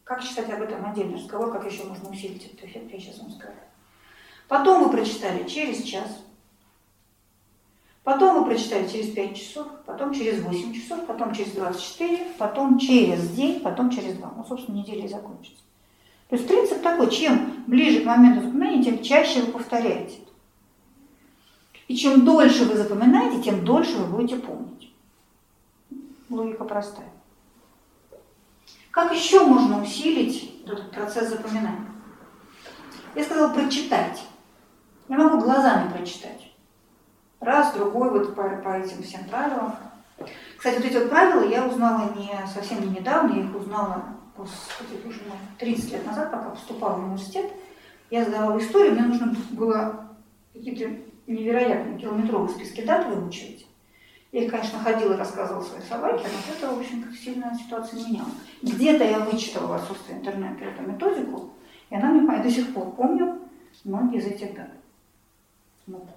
[0.08, 3.30] Как читать об этом отдельный разговор, как еще можно усилить этот эффект, я сейчас вам
[3.30, 3.58] скажу.
[4.48, 6.24] Потом вы прочитали через час,
[8.06, 13.30] потом вы прочитали через 5 часов, потом через 8 часов, потом через 24, потом через
[13.32, 14.34] день, потом через 2.
[14.38, 15.62] Ну, собственно, неделя и закончится.
[16.30, 20.20] То есть принцип такой, чем ближе к моменту запоминания, тем чаще вы повторяете.
[21.90, 24.94] И чем дольше вы запоминаете, тем дольше вы будете помнить.
[26.30, 27.10] Логика простая.
[28.98, 31.86] Как еще можно усилить этот процесс запоминания?
[33.14, 34.24] Я сказала прочитать.
[35.08, 36.52] Я могу глазами прочитать.
[37.40, 39.76] Раз, другой, вот по, по этим всем правилам.
[40.58, 44.04] Кстати, вот эти вот правила я узнала не совсем не недавно, я их узнала,
[44.36, 45.20] господи, уже
[45.60, 47.52] 30 лет назад, пока поступала в университет.
[48.10, 50.08] Я сдавала историю, мне нужно было
[50.56, 53.67] какие-то невероятные километровые списки дат выучить.
[54.32, 58.30] Я конечно, ходила и рассказывала своей собаке, но это, в общем, как сильно ситуация меняла.
[58.62, 61.54] Где-то я вычитала в отсутствие интернета эту методику,
[61.90, 63.40] и она мне я до сих пор помню
[63.86, 64.70] многие из этих дат.
[65.88, 66.08] Вот.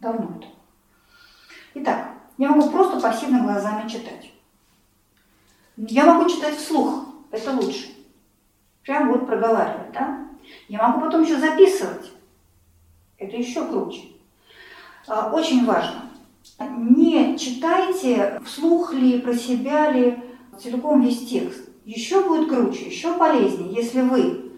[0.00, 0.46] Давно это.
[1.74, 4.32] Итак, я могу просто пассивно глазами читать.
[5.76, 7.88] Я могу читать вслух, это лучше.
[8.82, 10.28] Прям вот проговаривать, да?
[10.68, 12.10] Я могу потом еще записывать.
[13.18, 14.08] Это еще круче.
[15.06, 16.07] А, очень важно.
[16.58, 20.18] Не читайте вслух ли, про себя ли,
[20.58, 21.68] целиком весь текст.
[21.84, 24.52] Еще будет круче, еще полезнее, если вы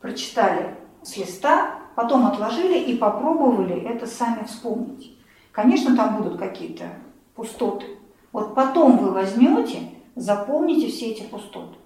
[0.00, 5.16] прочитали с листа, потом отложили и попробовали это сами вспомнить.
[5.52, 6.90] Конечно, там будут какие-то
[7.34, 7.86] пустоты.
[8.32, 11.76] Вот потом вы возьмете, заполните все эти пустоты.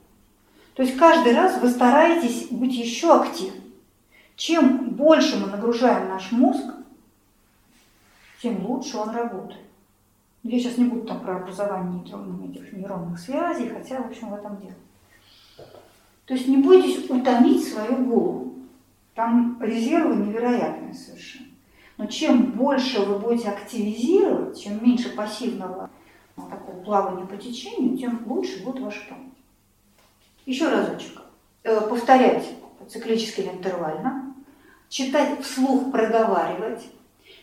[0.74, 3.60] То есть каждый раз вы стараетесь быть еще активнее.
[4.36, 6.64] Чем больше мы нагружаем наш мозг,
[8.40, 9.66] тем лучше он работает.
[10.42, 14.34] Я сейчас не буду там про образование нейронных, этих нейронных связей, хотя, в общем, в
[14.34, 14.74] этом дело.
[16.24, 18.54] То есть не бойтесь утомить свою голову.
[19.14, 21.48] Там резервы невероятные совершенно.
[21.96, 25.90] Но чем больше вы будете активизировать, чем меньше пассивного
[26.36, 29.32] такого плавания по течению, тем лучше будет ваша память.
[30.46, 31.22] Еще разочек.
[31.64, 32.48] Э, повторять
[32.88, 34.34] циклически или интервально.
[34.88, 36.86] Читать вслух, проговаривать.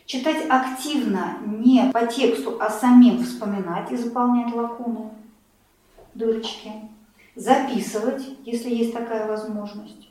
[0.06, 5.10] Читать активно, не по тексту, а самим вспоминать и заполнять лакуны,
[6.14, 6.72] дырочки.
[7.36, 10.10] Записывать, если есть такая возможность.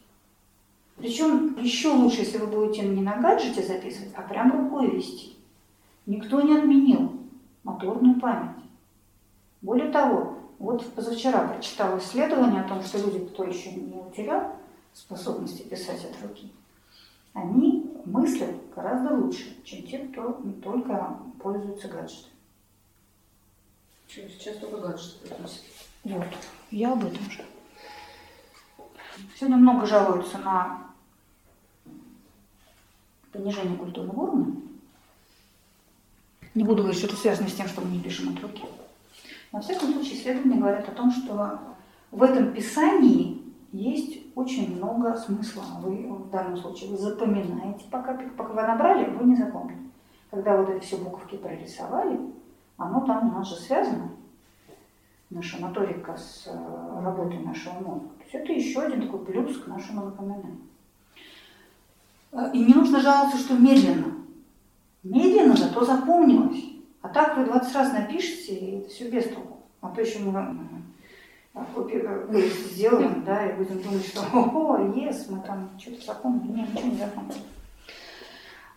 [0.96, 5.36] Причем еще лучше, если вы будете не на гаджете записывать, а прям рукой вести.
[6.06, 7.12] Никто не отменил
[7.62, 8.64] моторную память.
[9.62, 14.56] Более того, вот позавчера прочитала исследование о том, что люди, кто еще не утерял
[14.92, 16.52] способности писать от руки,
[17.32, 17.83] они
[18.14, 22.32] мыслят гораздо лучше, чем те, кто только пользуется гаджетами.
[24.06, 25.34] Сейчас только гаджеты.
[26.04, 26.26] Вот,
[26.70, 27.44] я об этом же.
[29.34, 30.86] Сегодня много жалуются на
[33.32, 34.56] понижение культурного уровня.
[36.54, 38.62] Не буду говорить, что это связано с тем, что мы не пишем от руки.
[39.50, 41.58] Но, во всяком случае, исследования говорят о том, что
[42.12, 43.42] в этом писании
[43.74, 45.64] есть очень много смысла.
[45.80, 49.90] Вы в данном случае вы запоминаете, пока, пока вы набрали, вы не запомнили.
[50.30, 52.20] Когда вот эти все буковки прорисовали,
[52.76, 54.10] оно там у нас же связано,
[55.30, 58.08] наша моторика с э, работой нашего мозга.
[58.18, 60.58] То есть это еще один такой плюс к нашему напоминанию.
[62.32, 64.14] Э, и не нужно жаловаться, что медленно.
[65.02, 66.64] Медленно зато запомнилось.
[67.02, 69.58] А так вы 20 раз напишите, и это все без толку.
[69.80, 70.32] А то еще мы
[72.74, 76.58] сделаем, да, и будем думать, что о, ес, мы там что-то запомнили.
[76.58, 77.42] Нет, ничего не запомнили.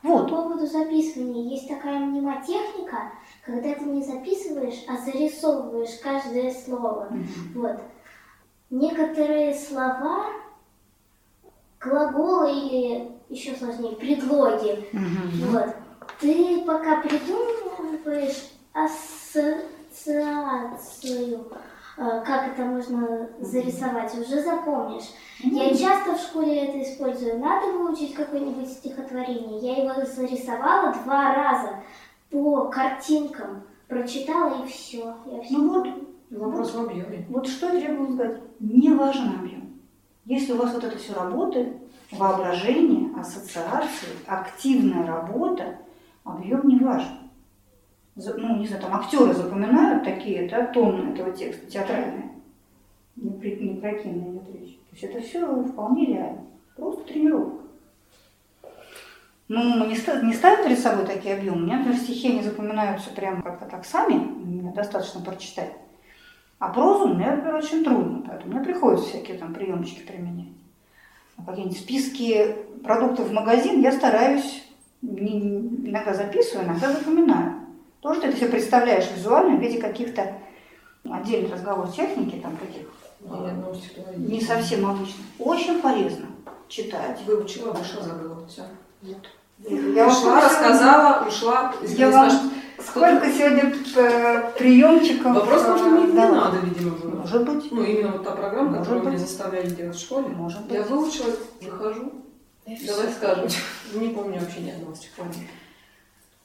[0.04, 0.30] Вот.
[0.30, 3.12] По поводу записывания есть такая мнемотехника,
[3.44, 7.08] когда ты не записываешь, а зарисовываешь каждое слово.
[7.10, 7.54] Мгм.
[7.56, 7.82] Вот.
[8.70, 10.28] Некоторые слова,
[11.80, 14.88] глаголы или еще сложнее, предлоги.
[14.92, 15.52] Мгм.
[15.52, 15.76] Вот.
[16.20, 19.66] Ты пока придумываешь ассоциацию,
[21.98, 25.06] как это можно зарисовать, уже запомнишь.
[25.40, 27.40] Я часто в школе это использую.
[27.40, 29.60] Надо выучить какое-нибудь стихотворение.
[29.60, 31.80] Я его зарисовала два раза
[32.30, 33.64] по картинкам.
[33.88, 35.16] Прочитала и все.
[35.26, 35.88] Я все Ну вот,
[36.30, 37.26] Вопрос в объеме.
[37.30, 38.42] Вот что требует сказать?
[38.60, 39.80] Не важен объем.
[40.26, 41.78] Если у вас вот это все работает,
[42.12, 45.80] воображение, ассоциации, активная работа,
[46.26, 47.27] объем не важен.
[48.17, 52.32] Ну, не знаю, там актеры запоминают такие, да, тонны этого текста, театральные.
[53.15, 54.80] Не, не про кино идет.
[54.89, 56.41] То есть это все вполне реально.
[56.75, 57.63] Просто тренировка.
[59.49, 61.58] Ну, мы не, ста- не ставим перед собой такие объемы.
[61.58, 65.71] У меня, например, стихи не запоминаются прямо как-то так сами, мне достаточно прочитать.
[66.60, 70.47] А прозу мне, например, очень трудно, поэтому мне приходится всякие там приемчики применять.
[71.38, 74.63] А Какие-нибудь списки продуктов в магазин я стараюсь,
[75.01, 77.57] иногда записываю, иногда запоминаю.
[78.02, 80.34] То, что ты себе представляешь визуально в виде каких-то
[81.10, 82.88] отдельных разговоров техники, там таких,
[83.20, 84.28] стихотворения.
[84.28, 86.28] не совсем обычных, очень полезно
[86.68, 87.22] читать.
[87.26, 88.46] Выучила, вышла, забыла.
[88.48, 88.64] Все.
[89.68, 91.74] Я вам ушла, рассказала, ушла.
[91.82, 95.34] Я вам наш- сколько сегодня э, приемчиков.
[95.34, 97.16] Вопрос том, что мне не надо, видимо, было.
[97.22, 97.72] Может быть.
[97.72, 99.14] Ну, именно вот та программа, Может которую быть.
[99.16, 100.28] меня заставляли делать в школе.
[100.28, 100.74] Может быть.
[100.74, 101.32] Я выучила,
[101.62, 102.12] выхожу.
[102.68, 103.48] Давай скажем.
[103.96, 105.48] Не помню вообще ни одного стихотворения.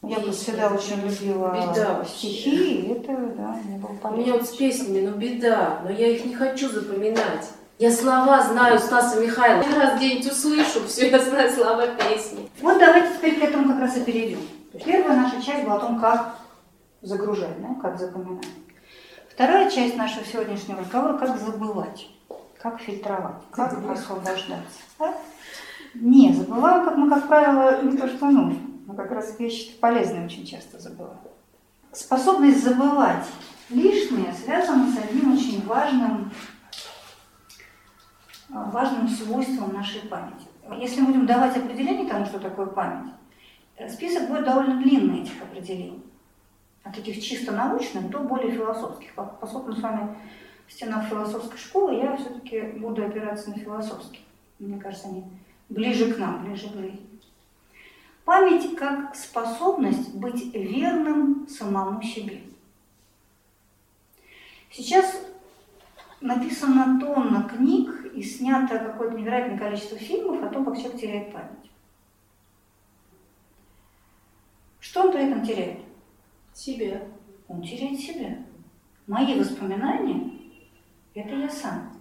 [0.03, 4.21] Я бы всегда очень любила Беда стихи, и это, да, мне было У полезно.
[4.21, 7.49] меня вот с песнями, ну беда, но я их не хочу запоминать.
[7.79, 9.65] Я слова знаю Стаса Михайлова.
[9.69, 12.51] Я раз где-нибудь услышу, все, я знаю слова песни.
[12.61, 14.41] Вот давайте теперь к этому как раз и перейдем.
[14.85, 16.35] Первая наша часть была о том, как
[17.03, 18.47] загружать, да, как запоминать.
[19.31, 22.09] Вторая часть нашего сегодняшнего разговора– как забывать,
[22.61, 24.81] как фильтровать, как освобождаться.
[24.99, 25.15] да?
[25.95, 28.59] Не, забываем, как мы, как правило, не то, что нужно.
[28.87, 31.19] Мы как раз вещи полезные очень часто забываем.
[31.93, 33.27] Способность забывать
[33.71, 36.33] лишнее связана с одним очень важным,
[38.53, 40.47] а, важным свойством нашей памяти.
[40.79, 43.13] Если мы будем давать определение тому, что такое память,
[43.77, 46.03] э, список будет довольно длинный этих определений.
[46.83, 49.15] От таких чисто научных до более философских.
[49.15, 50.17] По- Поскольку мы с вами
[50.67, 54.23] в стенах философской школы, я все-таки буду опираться на философские.
[54.59, 55.25] Мне кажется, они
[55.69, 57.07] ближе к нам, ближе к жизни.
[58.25, 62.43] Память как способность быть верным самому себе.
[64.71, 65.27] Сейчас
[66.21, 71.71] написано тонна книг и снято какое-то невероятное количество фильмов о том, как человек теряет память.
[74.79, 75.81] Что он при этом теряет?
[76.55, 77.03] Себя.
[77.49, 78.39] Он теряет себя.
[79.07, 80.31] Мои воспоминания–
[81.15, 81.93] это я сам.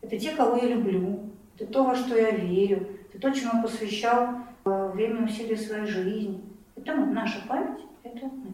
[0.00, 3.62] Это те, кого я люблю, это то, во что я верю, это то, чему я
[3.62, 6.40] посвящал время и усилия своей жизни.
[6.76, 8.52] Это мы, наша память, это мы.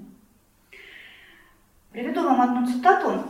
[1.90, 3.22] Приведу вам одну цитату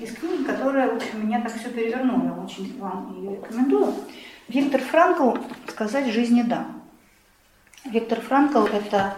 [0.00, 2.44] из книги, которая в общем, меня так все перевернула.
[2.44, 3.92] Очень вам ее рекомендую.
[4.48, 5.36] Виктор Франкл
[5.68, 6.66] «Сказать жизни да».
[7.84, 9.16] Виктор Франкл– это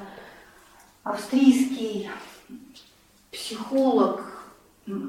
[1.05, 2.11] австрийский
[3.31, 4.45] психолог,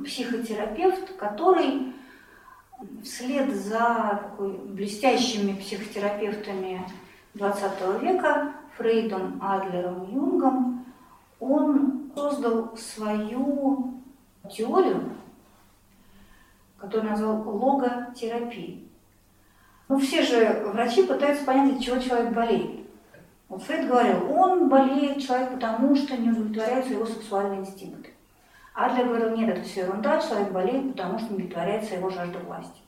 [0.06, 1.94] психотерапевт, который
[3.04, 6.86] вслед за такой блестящими психотерапевтами
[7.36, 10.86] XX века, Фрейдом, Адлером, Юнгом,
[11.40, 14.02] он создал свою
[14.50, 15.12] теорию,
[16.78, 18.90] которую назвал логотерапией.
[19.88, 22.80] Ну, все же врачи пытаются понять, от чего человек болеет.
[23.48, 28.12] Вот Фрейд говорил, он болеет человек потому, что не удовлетворяются его сексуальные инстинкты.
[28.76, 32.80] Адлер говорил, нет, это все ерунда, человек болеет, потому что не удовлетворяется его жажда власти.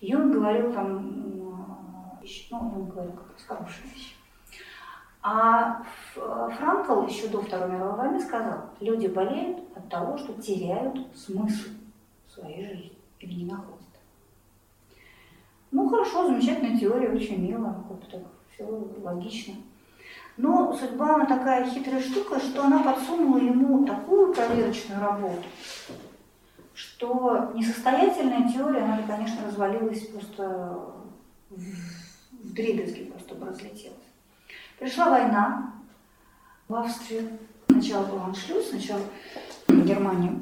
[0.00, 1.29] И он говорил там,
[2.30, 4.14] м, вещи, ну, он говорил как раз хорошие вещи.
[5.22, 5.82] А
[6.14, 11.70] Франкл еще до Второй мировой войны сказал, люди болеют от того, что теряют смысл
[12.26, 13.78] своей жизни или не находят.
[15.72, 18.22] Ну хорошо, замечательная теория, очень мило, вот так
[18.54, 18.64] все
[19.02, 19.54] логично.
[20.38, 25.44] Но судьба она такая хитрая штука, что она подсунула ему такую проверочную работу,
[26.72, 30.94] что несостоятельная теория, она, конечно, развалилась просто
[32.42, 33.96] в, дребезги, просто бы разлетелась.
[34.78, 35.74] Пришла война
[36.68, 37.38] в Австрию.
[37.68, 39.02] Сначала был аншлюз, сначала
[39.68, 40.40] Германия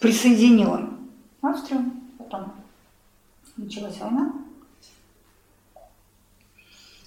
[0.00, 0.90] присоединила
[1.42, 2.52] Австрию, потом
[3.56, 4.32] началась война.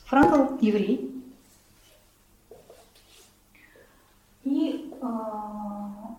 [0.06, 1.10] Франкл еврей.
[4.43, 5.06] И э,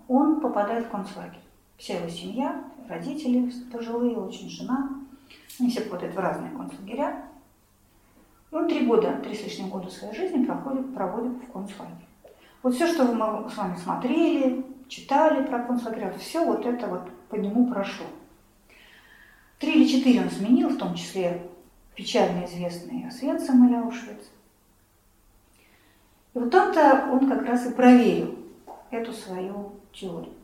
[0.08, 1.40] он попадает в концлагерь.
[1.76, 5.01] Вся его семья, родители пожилые, очень жена.
[5.58, 7.24] Они все попадают в разные концлагеря.
[8.50, 12.06] И он три года, три с лишним года своей жизни проходит, проводит в концлагере.
[12.62, 17.34] Вот все, что мы с вами смотрели, читали про концлагеря, все вот это вот по
[17.34, 18.06] нему прошло.
[19.58, 21.46] Три или четыре он сменил, в том числе
[21.94, 24.30] печально известный Освенцим или Аушвиц.
[26.34, 28.38] И вот там-то он как раз и проверил
[28.90, 30.34] эту свою теорию.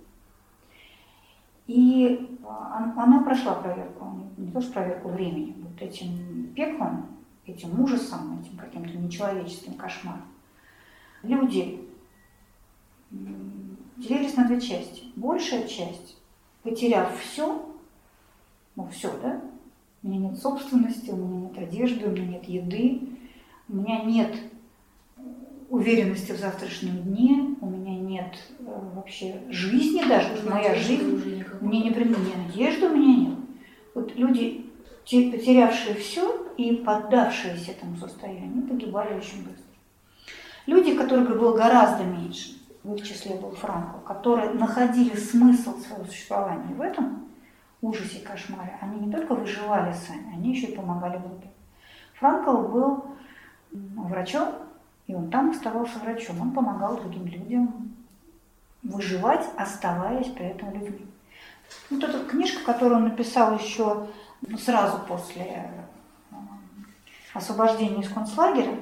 [1.69, 4.07] И а, она прошла проверку,
[4.39, 7.07] не то что проверку времени, вот этим пеклом,
[7.47, 10.23] этим ужасом, этим каким-то нечеловеческим кошмаром.
[11.23, 11.81] Люди
[13.11, 15.05] делились на две части.
[15.15, 16.17] Большая часть,
[16.63, 17.65] потеряв все,
[18.75, 19.41] ну все, да,
[20.03, 23.01] у меня нет собственности, у меня нет одежды, у меня нет еды,
[23.69, 24.35] у меня нет
[25.69, 31.38] уверенности в завтрашнем дне, у меня нет э, вообще жизни даже, потому что моя жизнь,
[31.61, 33.39] мне не ни надежды у меня нет.
[33.95, 34.67] Вот люди,
[35.05, 39.65] потерявшие все и поддавшиеся этому состоянию, погибали очень быстро.
[40.67, 46.75] Люди, которых было гораздо меньше, в их числе был Франкл, которые находили смысл своего существования
[46.75, 47.29] в этом
[47.81, 51.51] ужасе и кошмаре, они не только выживали сами, они еще и помогали другим.
[52.15, 53.05] Франкл был
[53.73, 54.49] врачом,
[55.07, 56.41] и он там оставался врачом.
[56.41, 57.95] Он помогал другим людям
[58.83, 61.07] выживать, оставаясь при этом людьми.
[61.91, 64.09] Вот эта книжка, которую он написал еще
[64.43, 66.37] ну, сразу после э,
[67.35, 68.79] освобождения из концлагеря,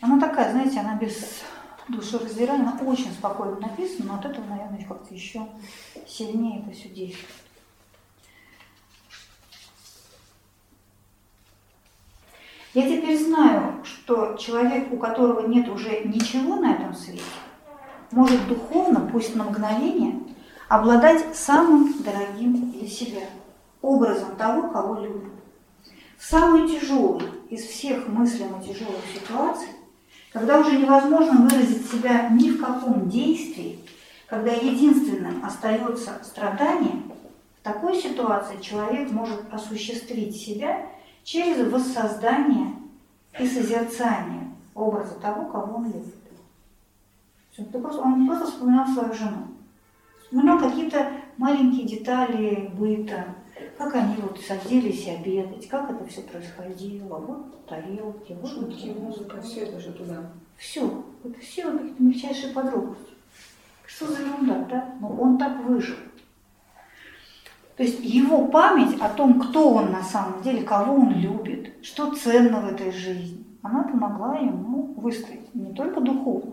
[0.00, 1.42] она такая, знаете, она без
[1.88, 5.46] душераздирания, она очень спокойно написана, но от этого, наверное, как-то еще
[6.06, 7.30] сильнее это все действует.
[12.74, 17.22] Я теперь знаю, что человек, у которого нет уже ничего на этом свете,
[18.14, 20.20] может духовно, пусть на мгновение,
[20.68, 23.22] обладать самым дорогим для себя
[23.82, 25.32] образом того, кого любит.
[26.16, 29.68] В самый тяжелый из всех мыслимо тяжелых ситуаций,
[30.32, 33.78] когда уже невозможно выразить себя ни в каком действии,
[34.26, 37.02] когда единственным остается страдание,
[37.60, 40.86] в такой ситуации человек может осуществить себя
[41.24, 42.74] через воссоздание
[43.38, 46.23] и созерцание образа того, кого он любит.
[47.56, 49.46] Просто, он просто вспоминал свою жену,
[50.20, 53.26] вспоминал какие-то маленькие детали быта,
[53.78, 59.60] как они вот садились обедать, как это все происходило, вот тарелки, вот Шутки, музыка, все
[59.60, 60.32] это же туда.
[60.56, 63.12] Все, это все вот какие-то мельчайшие подробности.
[63.86, 64.94] Что за ерунда, да?
[65.00, 65.96] Но он так выжил.
[67.76, 72.14] То есть его память о том, кто он на самом деле, кого он любит, что
[72.14, 76.52] ценно в этой жизни, она помогла ему выстоять не только духовно,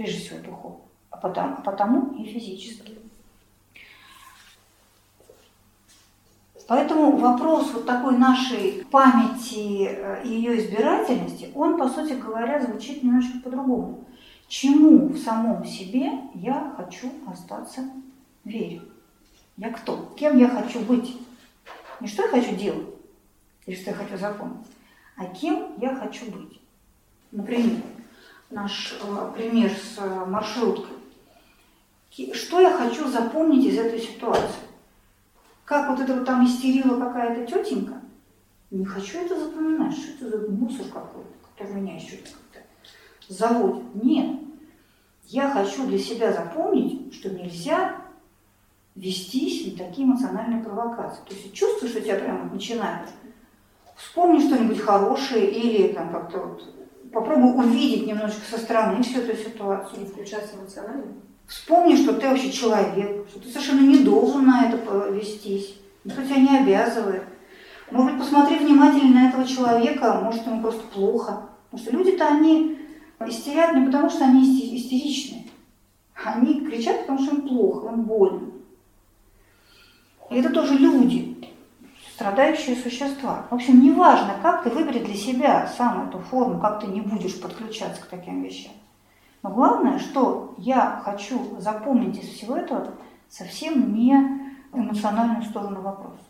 [0.00, 0.78] прежде всего духовно,
[1.10, 2.98] а потому, потому и физически.
[6.66, 13.02] Поэтому вопрос вот такой нашей памяти э, и ее избирательности, он, по сути говоря, звучит
[13.02, 14.04] немножко по-другому.
[14.48, 17.82] Чему в самом себе я хочу остаться
[18.44, 18.82] верю?
[19.58, 20.14] Я кто?
[20.16, 21.14] Кем я хочу быть?
[22.00, 22.88] Не что я хочу делать,
[23.66, 24.66] или что я хочу запомнить,
[25.16, 26.58] а кем я хочу быть.
[27.32, 27.82] Например,
[28.50, 30.96] наш э, пример с э, маршруткой.
[32.34, 34.66] Что я хочу запомнить из этой ситуации?
[35.64, 38.00] Как вот это вот там истерила какая-то тетенька?
[38.70, 42.60] Не хочу это запоминать, что это за мусор какой-то, который меня еще как-то
[43.28, 43.94] заводит.
[44.02, 44.40] Нет.
[45.26, 48.02] Я хочу для себя запомнить, что нельзя
[48.96, 51.22] вестись на такие эмоциональные провокации.
[51.28, 53.08] То есть чувствуешь, что тебя прямо начинает.
[53.96, 56.74] Вспомни что-нибудь хорошее или там как-то вот
[57.12, 60.00] попробуй увидеть немножечко со стороны всю эту ситуацию.
[60.00, 61.14] Не включаться эмоционально?
[61.46, 65.76] Вспомни, что ты вообще человек, что ты совершенно не должен на это вестись.
[66.04, 67.24] Никто тебя не обязывает.
[67.90, 71.48] Может быть, посмотри внимательно на этого человека, может, ему просто плохо.
[71.70, 72.78] Потому что люди-то они
[73.26, 74.42] истерят не потому, что они
[74.76, 75.50] истеричны.
[76.14, 78.52] Они кричат, потому что им плохо, им больно.
[80.30, 81.29] И это тоже люди,
[82.20, 83.46] страдающие существа.
[83.48, 87.40] В общем, неважно, как ты выбери для себя сам эту форму, как ты не будешь
[87.40, 88.74] подключаться к таким вещам.
[89.42, 92.92] Но главное, что я хочу запомнить из всего этого
[93.30, 94.12] совсем не
[94.74, 96.20] эмоциональную сторону вопроса.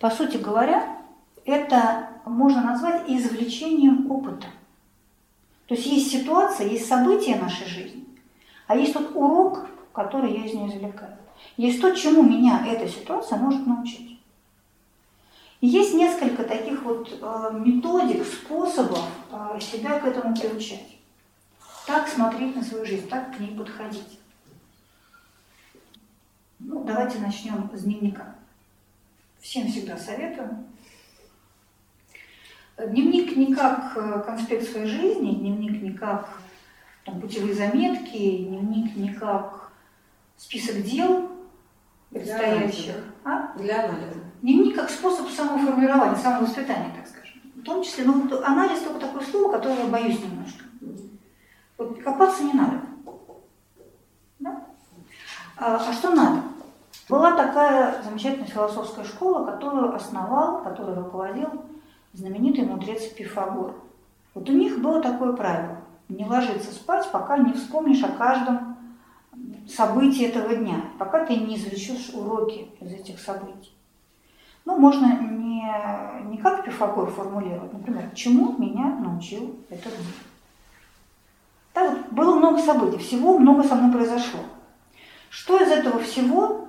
[0.00, 0.98] По сути говоря,
[1.44, 4.48] это можно назвать извлечением опыта.
[5.66, 8.04] То есть есть ситуация, есть события нашей жизни,
[8.66, 11.16] а есть тот урок, который я из нее извлекаю.
[11.56, 14.15] Есть то, чему меня эта ситуация может научить.
[15.60, 20.98] И есть несколько таких вот э, методик, способов э, себя к этому приучать.
[21.86, 24.18] Так смотреть на свою жизнь, так к ней подходить.
[26.58, 28.34] Ну, давайте начнем с дневника.
[29.40, 30.64] Всем всегда советую.
[32.76, 36.42] Дневник не как э, конспект своей жизни, дневник не как
[37.04, 39.72] там, путевые заметки, дневник не как
[40.36, 41.30] список дел
[42.10, 42.96] предстоящих.
[43.24, 43.56] А?
[43.56, 44.25] Для анализа.
[44.42, 47.40] Дневник как способ самоформирования, самовоспитания, так скажем.
[47.54, 50.64] В том числе, ну, анализ только такое слово, которое я боюсь немножко.
[51.78, 52.80] Вот копаться не надо.
[54.38, 54.64] Да?
[55.56, 56.42] А, а что надо?
[57.08, 61.48] Была такая замечательная философская школа, которую основал, которую руководил
[62.12, 63.74] знаменитый мудрец Пифагор.
[64.34, 65.78] Вот у них было такое правило–
[66.08, 68.76] не ложиться спать, пока не вспомнишь о каждом
[69.68, 73.75] событии этого дня, пока ты не извлечешь уроки из этих событий.
[74.66, 80.12] Ну, можно не, не как Пифагор формулировать, например, чему меня научил этот день.
[81.72, 84.40] Да, вот было много событий, всего много со мной произошло.
[85.30, 86.68] Что из этого всего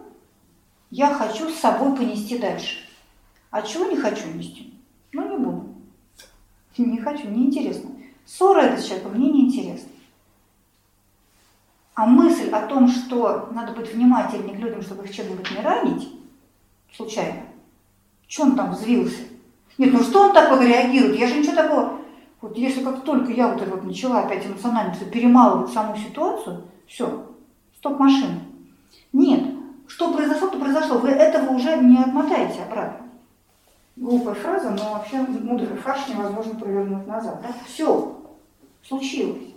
[0.92, 2.78] я хочу с собой понести дальше?
[3.50, 4.80] А чего не хочу нести?
[5.12, 5.74] Ну, не буду.
[6.78, 7.90] Не хочу, неинтересно.
[8.26, 9.90] Ссора это с человеком мне неинтересна.
[11.96, 16.14] А мысль о том, что надо быть внимательнее к людям, чтобы их чем-нибудь не ранить,
[16.94, 17.47] случайно,
[18.28, 19.24] что он там взвился?
[19.78, 21.18] Нет, ну что он так вот реагирует?
[21.20, 22.00] Я же ничего такого...
[22.40, 27.26] Вот если как только я вот это вот начала опять эмоционально перемалывать саму ситуацию, все,
[27.78, 28.40] стоп машина.
[29.12, 29.56] Нет,
[29.88, 30.98] что произошло, то произошло.
[31.00, 33.08] Вы этого уже не отмотаете обратно.
[33.96, 37.42] Глупая фраза, но вообще мудрый фарш невозможно провернуть назад.
[37.42, 37.50] Да?
[37.66, 38.22] Все,
[38.88, 39.48] случилось.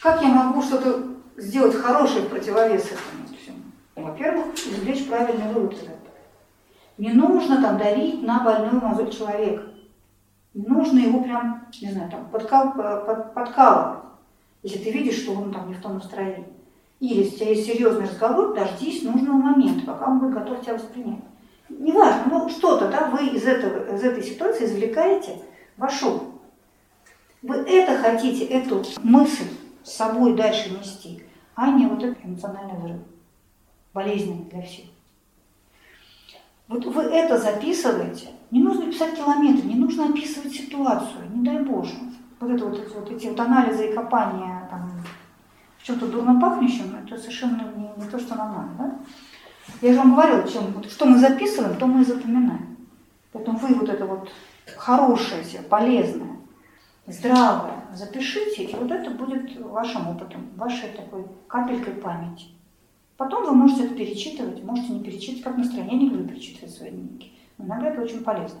[0.00, 1.02] Как я могу что-то
[1.36, 3.58] сделать хорошее в противовес этому всему?
[3.96, 5.99] Во-первых, извлечь правильный вывод из этого.
[7.00, 9.62] Не нужно там давить на больную мозоль человека.
[10.52, 14.00] Не нужно его прям, не знаю, там подкал, под, подкалывать,
[14.62, 16.46] если ты видишь, что он там не в том настроении.
[17.00, 20.74] Или если у тебя есть серьезный разговор, дождись нужного момента, пока он будет готов тебя
[20.74, 21.24] воспринять.
[21.70, 25.40] Неважно, ну что-то, да, вы из, этого, из этой ситуации извлекаете
[25.78, 26.28] ваш опыт.
[27.40, 29.48] Вы это хотите, эту мысль
[29.82, 31.22] с собой дальше нести,
[31.54, 33.00] а не вот этот эмоциональный взрыв,
[33.94, 34.89] болезненный для всех.
[36.70, 41.94] Вот вы это записываете, не нужно писать километры, не нужно описывать ситуацию, не дай Боже.
[42.38, 44.92] Вот это вот эти вот, эти вот анализы и копания там,
[45.78, 48.70] в чем-то дурно пахнущем, это совершенно не, не то, что нам надо.
[48.78, 48.98] Да?
[49.82, 52.76] Я же вам говорила, чем, вот, что мы записываем, то мы и запоминаем.
[53.32, 54.30] Поэтому вы вот это вот
[54.76, 56.36] хорошее себе, полезное,
[57.08, 62.46] здравое запишите, и вот это будет вашим опытом, вашей такой капелькой памяти.
[63.20, 67.32] Потом вы можете это перечитывать, можете не перечитывать, как настроение вы перечитывать свои дневники.
[67.58, 68.60] Но иногда это очень полезно.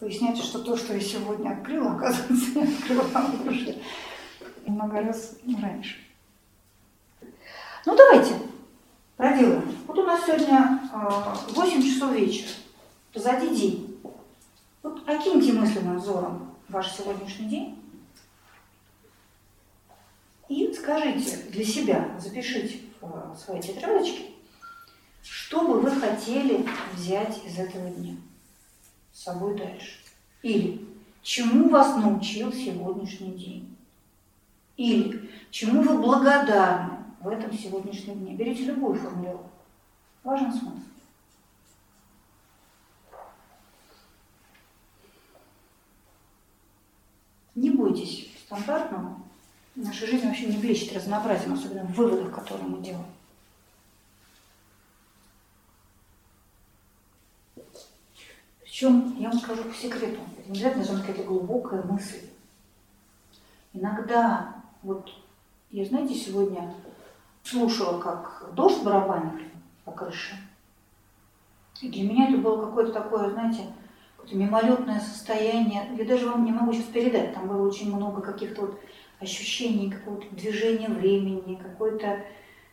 [0.00, 3.76] Выясняется, что то, что я сегодня открыла, оказывается, я открывала уже
[4.66, 5.96] много раз раньше.
[7.86, 8.36] Ну, давайте
[9.16, 9.64] проделаем.
[9.88, 10.88] Вот у нас сегодня
[11.52, 12.50] 8 часов вечера,
[13.12, 13.98] позади день.
[14.84, 17.78] Вот окиньте мысленным взором ваш сегодняшний день
[20.48, 24.30] и скажите для себя, запишите в свои тетрадочки,
[25.22, 28.16] что бы вы хотели взять из этого дня
[29.12, 29.98] с собой дальше.
[30.42, 30.86] Или
[31.22, 33.76] чему вас научил сегодняшний день.
[34.76, 38.34] Или чему вы благодарны в этом сегодняшнем дне.
[38.34, 39.50] Берите любую формулировку.
[40.22, 40.76] Важен смысл.
[47.54, 49.25] Не бойтесь стандартного.
[49.76, 53.04] Наша жизнь вообще не блещет разнообразием, особенно в выводах, которые мы делаем.
[58.62, 62.26] Причем, я вам скажу по секрету, это не обязательно должна какая-то глубокая мысль.
[63.74, 65.10] Иногда, вот,
[65.70, 66.74] я, знаете, сегодня
[67.42, 69.42] слушала, как дождь барабанит
[69.84, 70.36] по крыше.
[71.82, 73.66] И для меня это было какое-то такое, знаете,
[74.16, 75.94] какое-то мимолетное состояние.
[75.98, 77.34] Я даже вам не могу сейчас передать.
[77.34, 78.80] Там было очень много каких-то вот
[79.20, 82.24] ощущений, какого-то движения времени, какой-то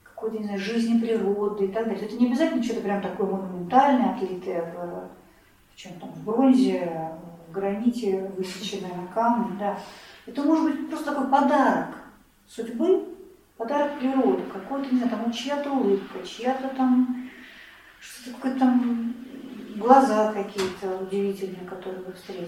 [0.04, 2.06] какой-то, не знаю, жизни природы и так далее.
[2.06, 5.10] Это не обязательно что-то прям такое монументальное, отлитое в,
[5.74, 7.12] в чем там, в бронзе,
[7.48, 9.78] в граните, высеченное на камне, да.
[10.26, 11.90] Это может быть просто такой подарок
[12.48, 13.06] судьбы,
[13.58, 17.30] подарок природы, какой-то, не знаю, там чья-то улыбка, чья-то там,
[18.00, 19.14] что-то какое-то там
[19.76, 22.48] глаза какие-то удивительные, которые вы встретили.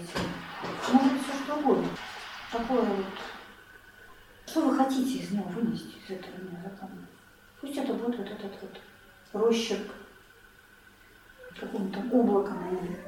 [0.92, 1.88] Может быть, все что угодно.
[2.50, 3.35] Такое вот.
[4.46, 7.08] Что вы хотите из него вынести, из этого запомнить?
[7.60, 8.80] Пусть это будет вот этот вот
[9.32, 9.92] росчерк
[11.58, 12.98] какого-то облака на небе.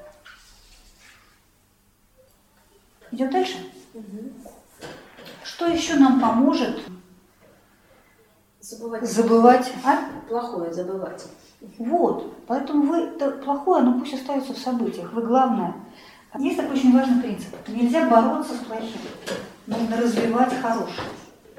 [3.10, 3.58] Идем дальше?
[3.94, 4.32] Угу.
[5.44, 6.80] Что еще нам поможет
[8.60, 9.10] Забывать.
[9.10, 9.72] забывать?
[9.84, 10.10] А?
[10.28, 11.24] Плохое забывать.
[11.78, 12.34] Вот.
[12.46, 15.12] Поэтому вы это плохое, оно пусть остается в событиях.
[15.12, 15.74] Вы главное.
[16.38, 17.54] Есть такой очень важный принцип.
[17.68, 19.00] Нельзя бороться с плохим.
[19.66, 21.06] Нужно развивать хорошее.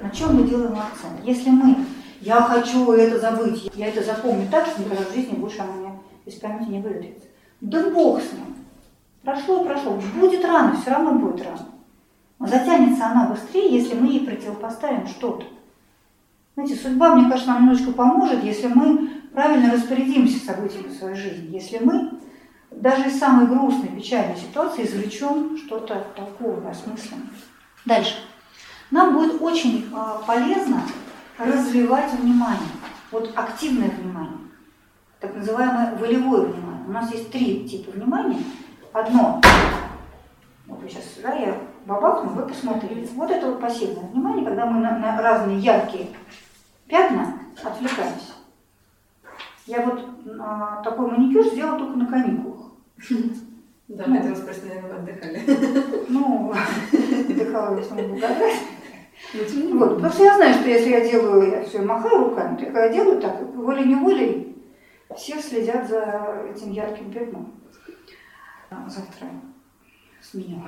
[0.00, 1.24] На чем мы делаем акцент?
[1.24, 1.84] Если мы
[2.20, 5.92] я хочу это забыть, я это запомню так, что никогда в жизни больше оно мне
[6.26, 7.26] из памяти не выветрится.
[7.60, 8.56] Да бог с ним.
[9.22, 9.98] Прошло прошло.
[10.14, 11.66] Будет рано, все равно будет рано.
[12.38, 15.46] Но затянется она быстрее, если мы ей противопоставим что-то.
[16.54, 21.54] Знаете, судьба, мне кажется, нам немножечко поможет, если мы правильно распорядимся событиями своей жизни.
[21.54, 22.18] Если мы
[22.70, 27.28] даже из самой грустной, печальной ситуации извлечем что-то толковое, осмысленное.
[27.86, 28.14] Дальше.
[28.90, 30.82] Нам будет очень а, полезно
[31.38, 32.68] развивать внимание.
[33.12, 34.38] Вот активное внимание,
[35.20, 36.84] так называемое волевое внимание.
[36.86, 38.38] У нас есть три типа внимания.
[38.92, 39.40] Одно,
[40.66, 43.08] вот сейчас сюда я бабахну, вы посмотрите.
[43.14, 46.08] Вот это вот пассивное внимание, когда мы на, на разные яркие
[46.88, 48.32] пятна отвлекаемся.
[49.66, 50.04] Я вот
[50.40, 52.66] а, такой маникюр сделала только на каникулах.
[53.88, 54.16] Да, Ну.
[54.16, 56.06] хотела спросить, наверное, вы отдыхали.
[56.08, 56.52] Ну,
[57.28, 58.52] отдыхала я самому благодарна.
[59.32, 62.86] Вот, потому что я знаю, что если я делаю, я все махаю руками, то когда
[62.86, 64.56] я делаю так, волей-неволей
[65.16, 67.54] все следят за этим ярким пятном.
[68.70, 69.28] А, Завтра
[70.20, 70.62] сменю.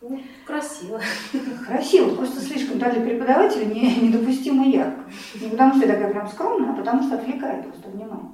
[0.00, 1.00] Ну, красиво.
[1.66, 5.04] Красиво, просто слишком даже преподавателя не, недопустимо ярко.
[5.40, 8.30] Не потому что я такая прям скромная, а потому что отвлекает просто внимание.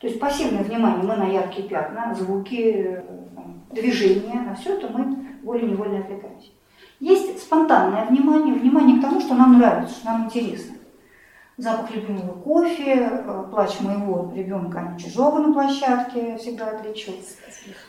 [0.00, 3.02] То есть пассивное внимание мы на яркие пятна, звуки, э,
[3.70, 6.52] движения, на все это мы волей-невольно отвлекаемся.
[7.00, 10.76] Есть спонтанное внимание, внимание к тому, что нам нравится, что нам интересно.
[11.56, 17.12] Запах любимого кофе, э, плач моего ребенка, а чужого на площадке, всегда отличу.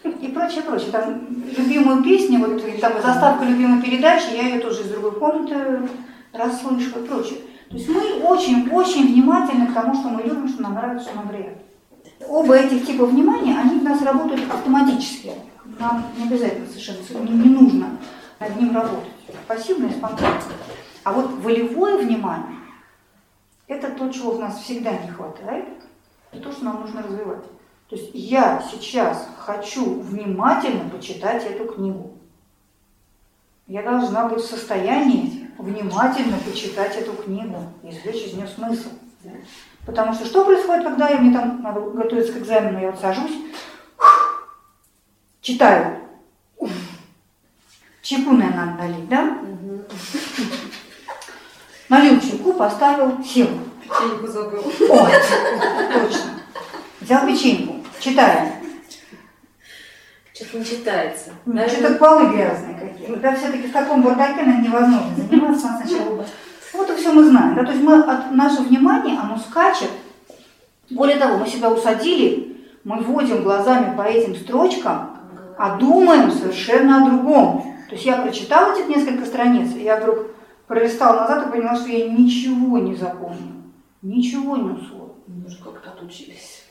[0.03, 0.91] И прочее, прочее.
[0.91, 5.89] Там любимую песню, вот там заставка любимой передачи, я ее тоже из другой комнаты
[6.32, 7.39] расслышу и прочее.
[7.70, 11.28] То есть мы очень-очень внимательны к тому, что мы любим, что нам нравится, что нам
[11.28, 11.62] приятно.
[12.28, 15.32] Оба этих типа внимания, они у нас работают автоматически.
[15.80, 17.88] Нам не обязательно совершенно, не нужно
[18.41, 19.13] над ним работать.
[19.47, 20.41] Пассивное и спонтанное.
[21.03, 22.57] А вот волевое внимание,
[23.67, 25.69] это то, чего у нас всегда не хватает,
[26.31, 27.43] это то, что нам нужно развивать.
[27.89, 32.11] То есть я сейчас хочу внимательно почитать эту книгу.
[33.67, 38.89] Я должна быть в состоянии внимательно почитать эту книгу, извлечь из нее смысл.
[39.85, 43.35] Потому что что происходит, когда я, мне там надо готовиться к экзамену, я вот сажусь,
[45.41, 46.00] читаю.
[48.12, 49.38] Чайку, наверное, надо налить, да?
[51.88, 53.47] Налил чайку, поставил, сел.
[53.82, 54.59] Печеньку забыл.
[54.89, 55.07] О,
[55.93, 56.20] точно.
[56.99, 58.51] Взял печеньку, читаем.
[60.34, 61.30] Что-то не читается.
[61.45, 63.16] Ну, Даже- Что-то полы грязные какие.
[63.16, 66.26] Да все-таки в таком бардаке наверное, невозможно заниматься надо сначала.
[66.74, 67.55] Вот и все мы знаем.
[67.55, 67.64] Да?
[67.64, 69.89] То есть мы от, наше внимание, оно скачет.
[70.89, 75.18] Более того, мы себя усадили, мы вводим глазами по этим строчкам,
[75.57, 77.70] а думаем совершенно о другом.
[77.91, 80.27] То есть я прочитала эти несколько страниц, и я вдруг
[80.65, 83.63] пролистала назад и поняла, что я ничего не запомнила,
[84.01, 85.13] ничего не усвоила.
[85.27, 86.63] Мы уже как-то отучились.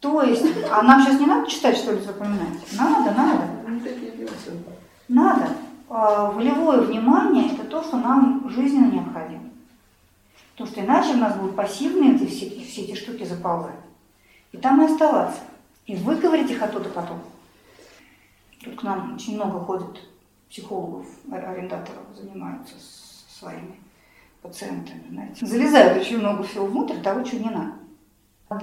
[0.00, 2.58] То есть, а нам сейчас не надо читать, что ли, запоминать?
[2.78, 3.44] Надо, надо.
[3.66, 4.28] Люди.
[5.08, 5.48] Надо.
[5.88, 9.48] А, Волевое внимание– это то, что нам жизненно необходимо.
[10.52, 13.80] Потому что иначе у нас будут пассивные эти все, все эти штуки заползать.
[14.52, 15.40] И там и оставаться.
[15.86, 17.20] И выговорить их оттуда потом.
[18.62, 20.02] Тут к нам очень много ходит
[20.48, 23.80] психологов, ор- арендаторов, занимаются с своими
[24.42, 25.04] пациентами.
[25.10, 25.46] Знаете.
[25.46, 27.72] Залезают очень много всего внутрь, того, чего не надо.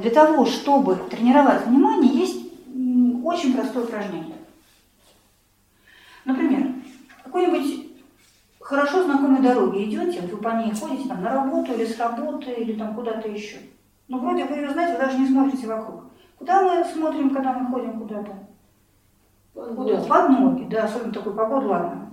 [0.02, 2.42] Для того, чтобы тренировать внимание, есть
[3.24, 4.38] очень простое упражнение.
[6.26, 6.72] Например,
[7.24, 7.90] какой-нибудь
[8.62, 12.74] хорошо знакомой дороге идете, вы по ней ходите там, на работу или с работы, или
[12.74, 13.58] там куда-то еще.
[14.08, 16.06] Ну, вроде вы ее знаете, вы даже не смотрите вокруг.
[16.38, 18.43] Куда мы смотрим, когда мы ходим куда-то?
[19.54, 20.02] Куда?
[20.02, 22.10] Под ноги, да, особенно такой погоду, ладно.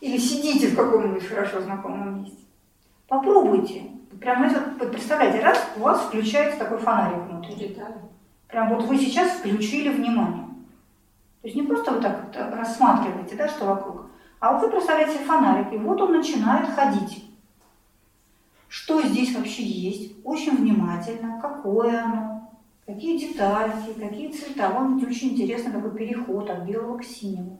[0.00, 2.42] Или сидите в каком-нибудь хорошо знакомом месте.
[3.08, 3.82] Попробуйте.
[4.20, 7.54] Прям, знаете, вот представляете, раз у вас включается такой фонарик внутри.
[7.54, 7.94] Детали.
[8.48, 10.46] Прям вот вы сейчас включили внимание.
[11.40, 14.06] То есть не просто вот так вот рассматриваете, да, что вокруг,
[14.38, 17.24] а вот вы представляете фонарик, и вот он начинает ходить.
[18.68, 20.14] Что здесь вообще есть?
[20.24, 22.31] Очень внимательно, какое оно,
[22.86, 24.70] какие детали, какие цвета.
[24.70, 27.58] Вам ведь очень интересно, какой переход от белого к синему.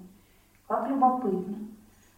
[0.68, 1.56] Как любопытно.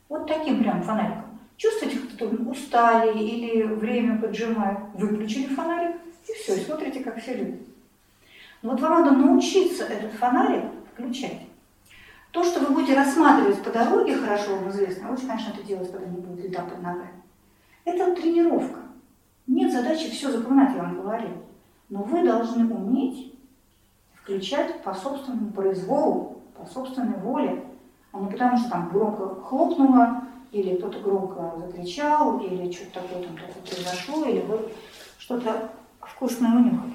[0.08, 1.38] Вот таким прям фонариком.
[1.56, 4.78] Чувствуете, как-то устали или время поджимает.
[4.94, 5.96] Выключили фонарик
[6.28, 7.60] и все, и смотрите, как все любят.
[8.62, 11.40] Но вот вам надо научиться этот фонарик включать.
[12.30, 16.06] То, что вы будете рассматривать по дороге, хорошо вам известно, лучше, конечно, это делать, когда
[16.06, 17.22] не будет льда под ногами.
[17.84, 18.80] Это тренировка.
[19.46, 21.44] Нет задачи все запоминать, я вам говорил.
[21.88, 23.34] Но вы должны уметь
[24.14, 27.64] включать по собственному произволу, по собственной воле,
[28.12, 33.36] а не потому, что там громко хлопнуло, или кто-то громко закричал, или что-то такое там
[33.36, 34.72] такое произошло, или вы
[35.18, 35.70] что-то
[36.00, 36.92] вкусное унюхали.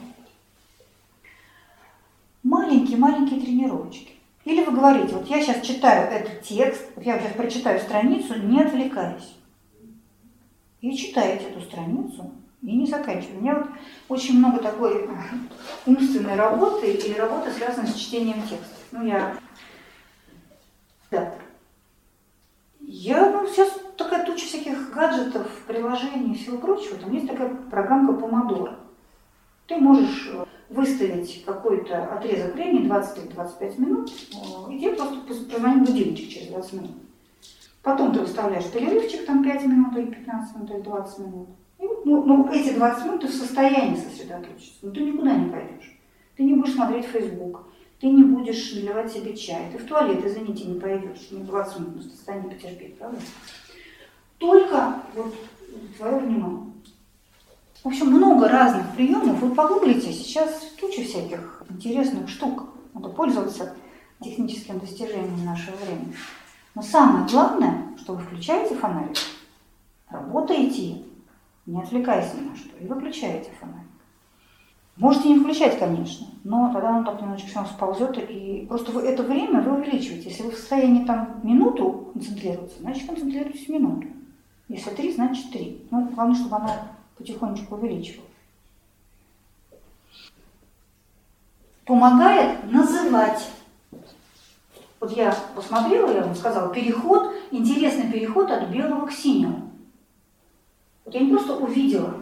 [2.43, 4.13] Маленькие-маленькие тренировочки.
[4.45, 9.35] Или вы говорите, вот я сейчас читаю этот текст, я сейчас прочитаю страницу, не отвлекаясь.
[10.79, 12.31] И читаете эту страницу,
[12.61, 13.37] и не заканчиваете.
[13.37, 13.67] У меня вот
[14.09, 15.09] очень много такой
[15.85, 18.75] умственной работы или работы, связанной с чтением текста.
[18.91, 19.37] Ну, я...
[21.11, 21.33] Да.
[22.81, 26.97] Я, ну, сейчас такая туча всяких гаджетов, приложений и всего прочего.
[26.97, 28.79] Там есть такая программка Помодора.
[29.67, 30.31] Ты можешь
[30.69, 36.91] выставить какой-то отрезок времени, 20-25 минут, э, и тебе просто позвонит будильничек через 20 минут.
[37.81, 41.49] Потом ты выставляешь перерывчик, там 5 минут, или 15 минут, или 20 минут.
[42.09, 44.79] Ну, ну, эти 20 минут ты в состоянии сосредоточиться.
[44.81, 45.95] Но ты никуда не пойдешь.
[46.35, 47.67] Ты не будешь смотреть Facebook,
[47.99, 51.29] ты не будешь наливать себе чай, ты в туалет, извините, не пойдешь.
[51.29, 53.19] Не 20 минут, в состоянии потерпеть, правда?
[54.39, 55.35] Только вот
[55.97, 56.73] твое внимание.
[57.83, 59.39] В общем, много разных приемов.
[59.39, 62.69] Вы погуглите, сейчас туча всяких интересных штук.
[62.95, 63.75] Надо пользоваться
[64.19, 66.15] техническим достижением нашего времени.
[66.73, 69.15] Но самое главное, что вы включаете фонарик,
[70.09, 71.03] работаете,
[71.65, 73.89] не отвлекаясь ни на что, и выключаете фонарик.
[74.99, 79.23] Можете не включать, конечно, но тогда он так немножечко равно сползет, и просто вы это
[79.23, 80.27] время вы увеличиваете.
[80.29, 84.07] Если вы в состоянии там минуту концентрироваться, значит концентрируйтесь минуту.
[84.67, 85.87] Если три, значит три.
[85.89, 86.87] Ну, главное, чтобы она
[87.17, 88.25] потихонечку увеличивал.
[91.85, 93.49] Помогает называть.
[94.99, 99.68] Вот я посмотрела, я вам сказала, переход, интересный переход от белого к синему.
[101.09, 102.21] Вот я не просто увидела,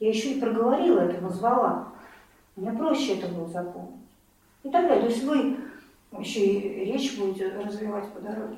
[0.00, 1.92] я еще и проговорила это, назвала.
[2.56, 4.00] Мне проще это было запомнить.
[4.64, 5.04] И так далее.
[5.04, 5.56] То есть вы
[6.18, 8.56] еще и речь будете развивать по дороге.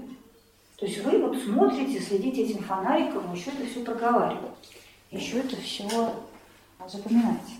[0.78, 4.48] То есть вы вот смотрите, следите этим фонариком, еще это все проговариваете
[5.10, 6.14] еще это все
[6.86, 7.58] запоминать.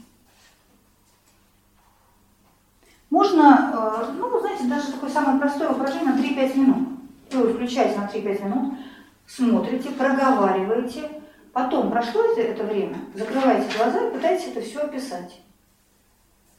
[3.11, 6.89] Можно, э, ну, знаете, даже такое самое простое упражнение на 3-5 минут.
[7.33, 8.79] Вы включаете на 3-5 минут,
[9.27, 11.20] смотрите, проговариваете,
[11.53, 15.41] потом прошло это, это время, закрываете глаза и пытаетесь это все описать.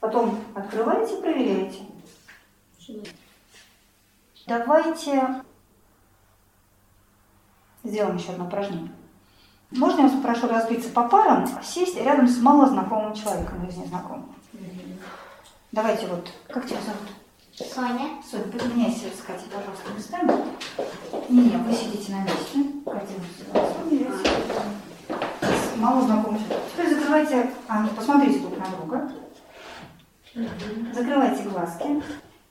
[0.00, 1.80] Потом открываете, проверяете.
[4.46, 5.42] Давайте
[7.84, 8.92] сделаем еще одно упражнение.
[9.70, 14.26] Можно я вас попрошу разбиться по парам, сесть рядом с малознакомым человеком из незнакомых?
[15.70, 17.08] Давайте вот, как тебя зовут?
[17.54, 18.22] Соня.
[18.28, 20.32] Соня, поменяйся с Катей, пожалуйста, местами.
[21.28, 22.64] Не, не, вы сидите на месте.
[22.84, 23.12] Катя,
[23.88, 24.10] Соня,
[25.82, 26.68] с малознакомым человеком.
[26.72, 29.12] Теперь закрывайте, а, ну, посмотрите друг на друга.
[30.92, 32.02] Закрывайте глазки.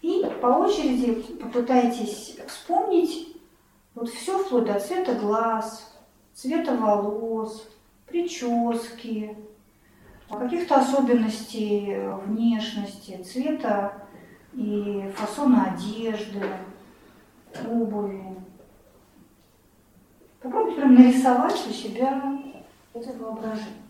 [0.01, 3.37] И по очереди попытайтесь вспомнить
[3.95, 5.95] вот все вплоть до цвета глаз,
[6.33, 7.69] цвета волос,
[8.07, 9.37] прически,
[10.29, 13.93] каких-то особенностей внешности, цвета
[14.53, 16.43] и фасона одежды,
[17.65, 18.23] обуви.
[20.41, 22.41] Попробуйте прям нарисовать у себя
[22.93, 23.81] это воображение.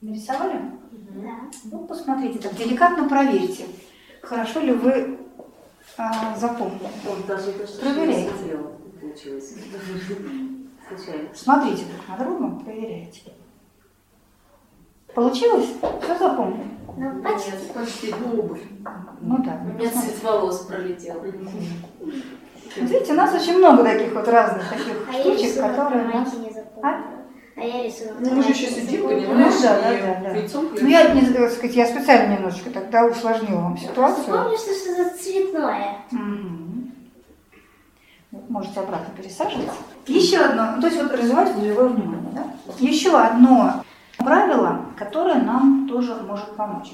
[0.00, 0.60] Нарисовали?
[0.92, 1.50] Да.
[1.64, 3.66] Ну, посмотрите, так деликатно проверьте,
[4.22, 5.18] хорошо ли вы
[5.96, 6.88] а, запомнили.
[7.08, 7.52] Он даже
[9.14, 9.54] получилось.
[10.88, 11.28] Случайно.
[11.34, 13.22] Смотрите друг на друга, проверяйте.
[15.14, 15.68] Получилось?
[16.02, 16.68] Все запомнили?
[16.96, 17.50] Ну, почти.
[17.52, 18.60] Нет, почти губы.
[19.20, 19.60] Ну да.
[19.64, 21.22] У меня цвет волос пролетел.
[22.76, 26.30] Вот видите, у нас очень много таких вот разных таких А штучек, которые на нас...
[26.30, 27.14] запомнила.
[27.56, 30.40] А я рисунок Ну, мы же еще не сидим, понимаешь, Ну да, да, да, да.
[30.40, 34.24] лицом Ну я, не, так сказать, я специально немножечко тогда усложнила вам ситуацию.
[34.24, 35.98] Вспомни, что что-то цветное.
[36.10, 36.92] Мгм.
[38.32, 39.76] Вот Можете обратно пересаживаться.
[40.08, 42.32] Еще одно, ну, то есть вот развивать волевое внимание.
[42.32, 42.44] Да?
[42.80, 43.84] Еще одно
[44.18, 46.90] правило, которое нам тоже может помочь.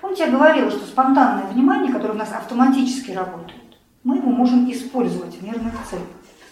[0.00, 3.65] Помните, я говорила, что спонтанное внимание, которое у нас автоматически работает,
[4.06, 6.06] мы его можем использовать в мирных целях.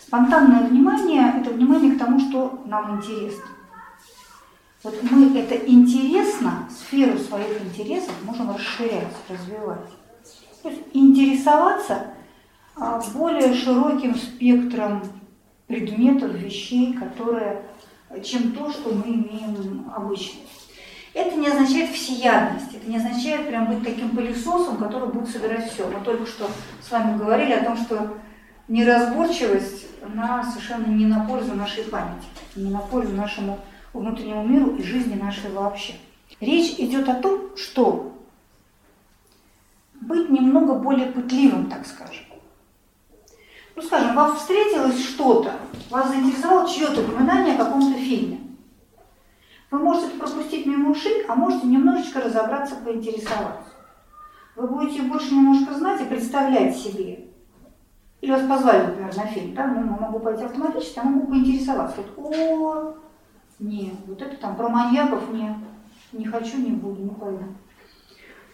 [0.04, 3.44] Спонтанное внимание– это внимание к тому, что нам интересно.
[4.82, 9.88] Вот мы это интересно, сферу своих интересов можем расширять, развивать.
[10.64, 12.08] То есть интересоваться
[12.74, 15.04] а, более широким спектром
[15.68, 17.62] предметов, вещей, которые,
[18.24, 20.40] чем то, что мы имеем обычно.
[21.14, 25.86] Это не означает всеядность, это не означает прям быть таким пылесосом, который будет собирать все.
[25.86, 26.50] Мы только что
[26.82, 28.14] с вами говорили о том, что
[28.66, 33.60] неразборчивость, она совершенно не на пользу нашей памяти, не на пользу нашему
[33.92, 35.94] внутреннему миру и жизни нашей вообще.
[36.40, 38.12] Речь идет о том, что
[40.00, 42.24] быть немного более пытливым, так скажем.
[43.76, 45.52] Ну, скажем, вам встретилось что-то,
[45.90, 48.43] вас заинтересовало чье-то упоминание о каком-то фильме.
[49.70, 53.70] Вы можете пропустить мимо ушей, а можете немножечко разобраться, поинтересоваться.
[54.56, 57.28] Вы будете больше немножко знать и представлять себе.
[58.20, 62.00] Или вас позвали, например, на фильм, да, ну, могу пойти автоматически, а могу поинтересоваться.
[62.16, 62.94] Вот, о,
[63.58, 65.56] нет, вот это там про маньяков нет,
[66.12, 67.44] не хочу, не буду, не пойду.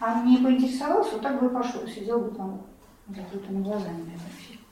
[0.01, 2.63] А не поинтересовался, вот так бы и пошел, сидел бы там
[3.09, 4.65] закрытыми глазами на этом фильме.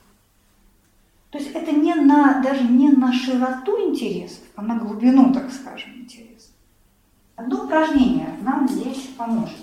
[1.29, 5.95] То есть это не на, даже не на широту интересов, а на глубину, так скажем,
[5.95, 6.28] интересов.
[7.39, 9.55] Одно упражнение нам здесь поможет.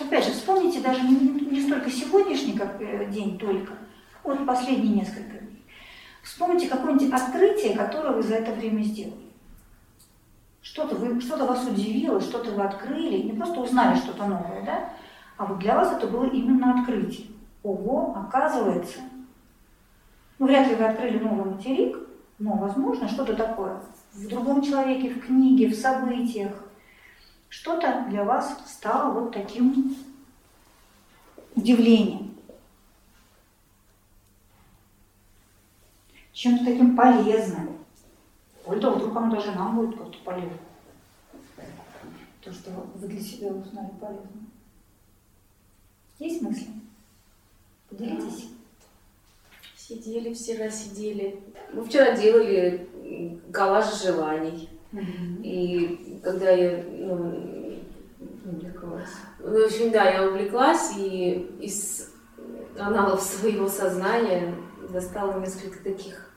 [0.00, 1.16] Опять же, вспомните даже не,
[1.48, 3.72] не столько сегодняшний как, э, день только,
[4.24, 5.64] вот последние несколько дней.
[6.24, 9.14] Вспомните какое-нибудь открытие, которое вы за это время сделали.
[10.60, 14.90] Что-то что-то вас удивило, что-то вы открыли, не просто узнали что-то новое, да?
[15.36, 17.28] А вот для вас это было именно открытие.
[17.62, 18.98] Ого, оказывается,
[20.40, 21.96] ну, вряд ли вы открыли новый материк,
[22.40, 23.80] но, возможно, что-то такое
[24.14, 26.67] в другом человеке, в книге, в событиях,
[27.48, 29.96] что-то для вас стало вот таким
[31.54, 32.36] удивлением.
[36.32, 37.78] Чем-то таким полезным.
[38.64, 40.58] Более того, вдруг оно даже нам будет как-то полезно.
[42.42, 44.46] То, что вы для себя узнали полезно.
[46.18, 46.68] Есть мысли?
[47.88, 48.50] Поделитесь.
[49.76, 51.42] Сидели вчера, сидели.
[51.72, 54.68] Мы вчера делали коллаж желаний.
[54.92, 55.42] Mm-hmm.
[55.42, 57.78] И когда я ну,
[58.44, 59.10] увлеклась.
[59.38, 62.10] В общем, да, я увлеклась и из
[62.78, 64.54] аналогов своего сознания
[64.88, 66.30] достала несколько таких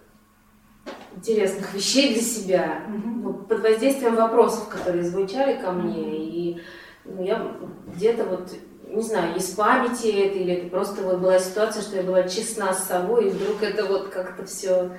[1.15, 3.47] интересных вещей для себя, mm-hmm.
[3.47, 5.99] под воздействием вопросов, которые звучали ко мне.
[5.99, 6.17] Mm-hmm.
[6.17, 6.61] И
[7.05, 8.51] ну, я где-то вот,
[8.87, 12.73] не знаю, из памяти это, или это просто вот была ситуация, что я была честна
[12.73, 14.91] с собой, и вдруг это вот как-то все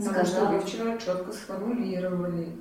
[0.00, 0.52] сказала.
[0.52, 2.52] Ну, вы вчера четко сформулировали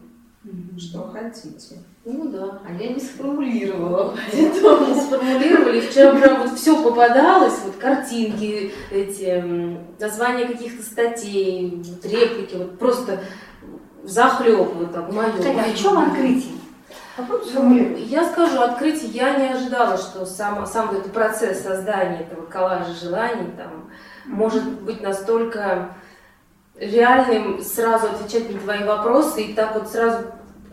[0.77, 1.77] что хотите.
[2.05, 2.59] Ну да.
[2.67, 4.13] А я не сформулировала.
[4.33, 5.79] Не сформулировали.
[5.79, 9.41] Вчера прям вот все попадалось, вот картинки, эти
[9.99, 13.21] названия каких-то статей, вот реплики, вот просто
[14.03, 15.31] захлеб вот так мое.
[15.31, 16.53] Кстати, а в чем открытие?
[17.53, 22.93] Ну, я скажу, открытие, я не ожидала, что сам, сам этот процесс создания этого коллажа
[22.95, 23.89] желаний там,
[24.25, 25.95] может быть настолько
[26.91, 30.25] реальным сразу отвечать на твои вопросы и так вот сразу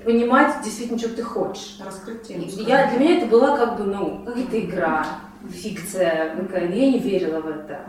[0.05, 1.79] понимать действительно, что ты хочешь.
[1.85, 2.45] Раскрыть тему.
[2.47, 5.07] Я, для меня это была как бы, ну, какая-то игра,
[5.49, 7.81] фикция, я не верила в это.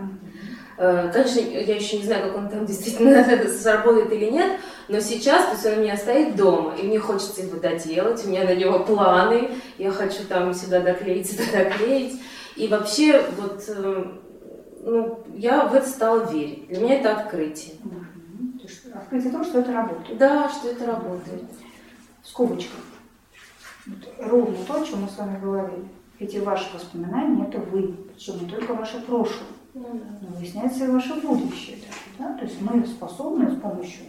[0.78, 5.46] Э, конечно, я еще не знаю, как он там действительно сработает или нет, но сейчас,
[5.46, 8.56] то есть он у меня стоит дома, и мне хочется его доделать, у меня на
[8.56, 12.20] него планы, я хочу там сюда доклеить, сюда доклеить.
[12.56, 14.04] И вообще, вот э,
[14.84, 16.68] ну, я в это стала верить.
[16.68, 17.76] Для меня это открытие.
[18.92, 19.00] Угу.
[19.00, 20.18] Открытие того, что это работает.
[20.18, 21.44] Да, что это работает.
[22.22, 22.80] В скобочках.
[23.86, 25.86] Вот, ровно то, о чем мы с вами говорили.
[26.20, 30.28] Эти ваши воспоминания– это вы, причем не только ваше прошлое, ну, да.
[30.28, 31.78] но выясняется и ваше будущее.
[32.20, 32.38] Да?
[32.38, 34.06] То есть мы способны с помощью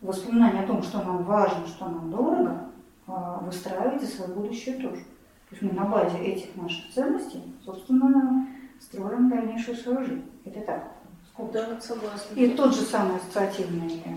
[0.00, 2.70] воспоминаний о том, что нам важно, что нам дорого,
[3.06, 5.02] а, выстраивать и свое будущее тоже.
[5.48, 8.48] То есть мы на базе этих наших ценностей, собственно,
[8.80, 10.24] строим дальнейшую свою жизнь.
[10.44, 10.95] Это так.
[11.38, 12.34] Да, согласна.
[12.34, 14.10] И тот же самый ассоциативный э,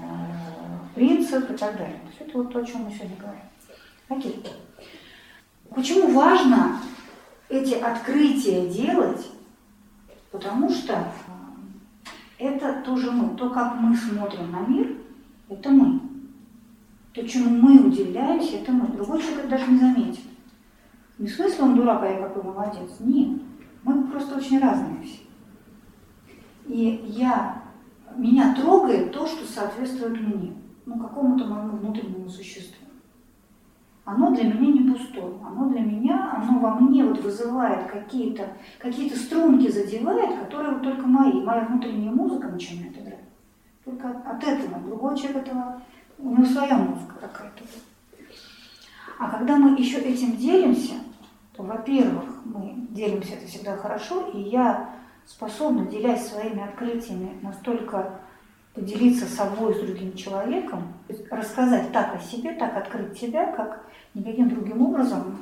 [0.96, 2.00] принцип и так далее.
[2.00, 3.42] То есть это вот то, о чем мы сегодня говорим.
[4.08, 4.44] Окей.
[5.70, 6.80] Почему важно
[7.50, 9.28] эти открытия делать?
[10.32, 11.04] Потому что э,
[12.38, 13.36] это тоже мы.
[13.36, 14.96] То, как мы смотрим на мир,
[15.50, 16.00] это мы.
[17.14, 18.88] То, чему мы уделяемся, это мы.
[18.88, 20.24] Другой человек даже не заметит.
[21.18, 22.92] Не в смысле он дурак, а я какой молодец.
[23.02, 23.42] Нет.
[23.84, 25.29] Мы просто очень разные все.
[26.70, 27.64] И я,
[28.16, 30.54] меня трогает то, что соответствует мне,
[30.86, 32.86] ну, какому-то моему внутреннему существу.
[34.06, 39.10] Оно для меня не пустое, оно для меня, оно во мне вот вызывает какие-то какие
[39.10, 41.42] струнки, задевает, которые вот только мои.
[41.42, 43.20] Моя внутренняя музыка начинает играть.
[43.84, 44.80] Только от этого.
[44.80, 45.82] Другой человек этого,
[46.20, 47.64] у него своя музыка какая-то.
[49.20, 50.94] А когда мы еще этим делимся,
[51.56, 54.99] то, во-первых, мы делимся это всегда хорошо, и я
[55.30, 58.20] способна, делясь своими открытиями, настолько
[58.74, 60.94] поделиться собой с другим человеком,
[61.30, 65.38] рассказать так о себе, так открыть себя, как никаким другим образом,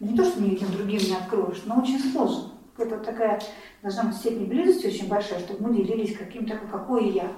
[0.00, 2.52] не то, что никаким другим не откроешь, но очень сложно.
[2.78, 3.40] Это такая
[3.82, 7.30] должна быть степень близости очень большая, чтобы мы делились каким-то, какой я.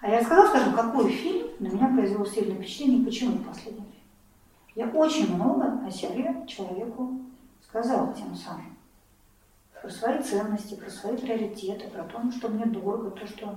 [0.00, 3.84] А я рассказала, скажем, какой фильм на меня произвел сильное впечатление почему время.
[4.76, 7.18] Я очень много о себе человеку
[7.66, 8.77] сказала тем самым.
[9.82, 13.56] Про свои ценности, про свои приоритеты, про то, что мне дорого, то, что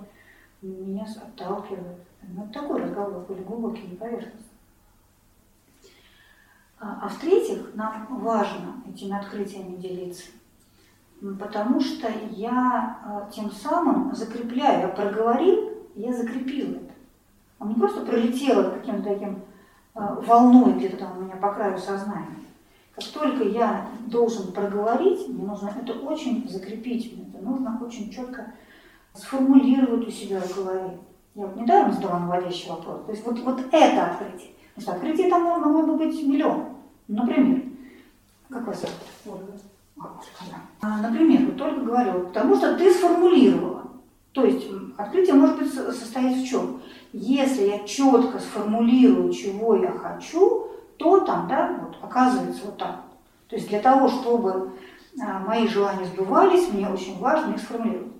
[0.61, 1.97] меня отталкивает.
[2.21, 4.45] Ну, это такой разговор, более глубокий, не поверхностный.
[6.79, 10.31] А, а в-третьих, нам важно этими открытиями делиться,
[11.39, 16.93] потому что я а, тем самым закрепляю, я проговорил, я закрепил это.
[17.59, 19.43] Он не просто пролетело каким-то таким
[19.93, 22.37] а, волной где-то там у меня по краю сознания.
[22.95, 28.53] Как только я должен проговорить, мне нужно это очень закрепить, мне это нужно очень четко
[29.13, 30.97] сформулировать у себя в голове.
[31.35, 33.05] Я вот недаром задала наводящий вопрос.
[33.05, 34.51] То есть вот, вот это открытие.
[34.75, 36.65] Потому что открытие там можно, могло быть миллион.
[37.07, 37.63] Например,
[38.49, 39.39] как вас зовут?
[39.39, 39.53] Ольга.
[40.81, 43.83] А, например, вот только говорю, потому что ты сформулировала.
[44.31, 44.67] То есть
[44.97, 46.81] открытие может быть состоять в чем?
[47.13, 50.70] Если я четко сформулирую, чего я хочу,
[51.01, 53.01] то там, да, вот оказывается вот так.
[53.47, 54.71] То есть для того, чтобы
[55.21, 58.11] а, мои желания сбывались, мне очень важно их сформулировать.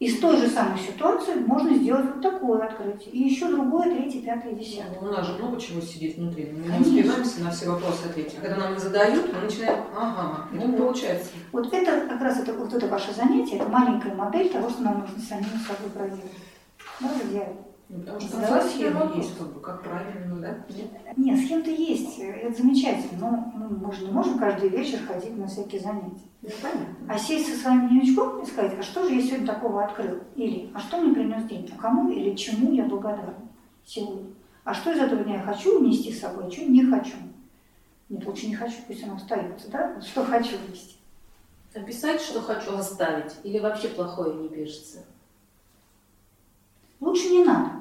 [0.00, 3.12] Из той же самой ситуации можно сделать вот такое открытие.
[3.12, 4.98] И еще другое, третье, пятое, десятое.
[4.98, 6.50] Ну, у нас же много чего сидит внутри.
[6.52, 8.38] Мы не успеваемся на все вопросы ответить.
[8.40, 11.28] Когда нам их задают, мы начинаем, ага, и тут получается.
[11.52, 15.00] Вот это как раз это, вот это ваше занятие, это маленькая модель того, что нам
[15.00, 16.32] нужно самим собой проделать.
[16.98, 17.52] Да, друзья?
[17.92, 20.64] Ну, потому что там схема есть, как, бы, как правильно, да?
[21.16, 25.48] Нет, схема-то есть, это замечательно, но ну, мы же не можем каждый вечер ходить на
[25.48, 26.28] всякие занятия.
[26.40, 26.94] Ну, понятно.
[27.08, 30.20] А сесть со своим дневничком и сказать, а что же я сегодня такого открыл?
[30.36, 31.68] Или, а что мне принес день?
[31.76, 33.34] А кому или чему я благодарна
[33.84, 34.30] сегодня?
[34.62, 37.16] А что из этого дня я хочу внести с собой, а что не хочу?
[38.08, 39.94] Нет, лучше не хочу, пусть оно остается, да?
[39.96, 40.94] Вот что хочу внести.
[41.74, 45.04] Написать, что хочу оставить, или вообще плохое не пишется?
[47.00, 47.79] Лучше не надо.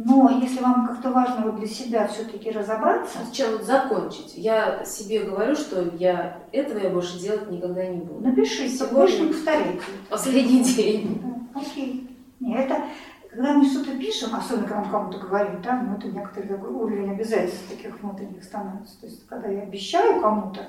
[0.00, 3.18] Но если вам как-то важно вот для себя все-таки разобраться...
[3.24, 4.34] Сначала вот закончить.
[4.36, 8.20] Я себе говорю, что я этого я больше делать никогда не буду.
[8.20, 9.80] Напишите, больше не повторяйте.
[10.08, 11.20] Последний день.
[11.52, 12.16] Окей.
[12.38, 12.82] Нет, это
[13.28, 17.10] когда мы что-то пишем, особенно когда мы кому-то говорим, да, ну это некоторый такой уровень
[17.10, 19.00] обязательств таких внутренних становится.
[19.00, 20.68] То есть когда я обещаю кому-то,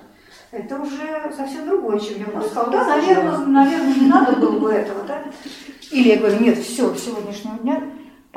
[0.49, 4.71] это уже совсем другое, чем я просто сказала, да, наверное, наверное, не надо было бы
[4.73, 5.23] этого, да.
[5.91, 7.83] Или я говорю, нет, все, сегодняшнего дня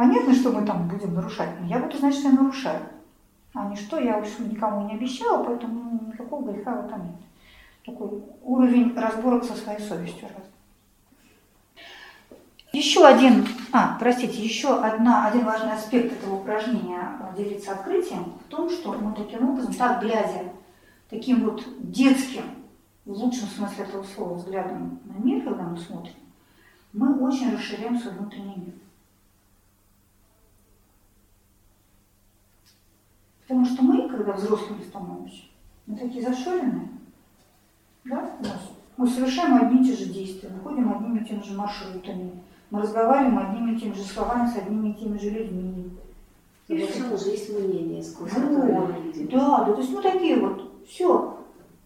[0.02, 2.80] Понятно, что мы там будем нарушать, но я буду знать, что я нарушаю.
[3.54, 7.20] А не что, я, общем, никому не обещала, поэтому никакого греха в этом нет.
[7.86, 10.26] Такой уровень разборок со своей совестью.
[12.72, 18.70] Еще один, а, простите, еще одна, один важный аспект этого упражнения делиться открытием в том,
[18.70, 20.50] что мы таким образом, так глядя,
[21.10, 22.42] таким вот детским,
[23.04, 26.14] в лучшем смысле этого слова, взглядом на мир, когда мы смотрим,
[26.92, 28.81] мы очень расширяем свой внутренний мир.
[33.52, 35.42] Потому что мы, когда взрослыми становимся,
[35.86, 36.88] мы такие зашоренные,
[38.02, 38.72] да, у нас.
[38.96, 42.32] Мы совершаем одни и те же действия, мы ходим одними и теми же маршрутами,
[42.70, 45.90] мы разговариваем одними и теми же словами с одними и теми же людьми.
[46.68, 48.94] И все равно же есть мнение сквозь вот.
[49.30, 51.38] Да, да, то есть мы такие вот, все.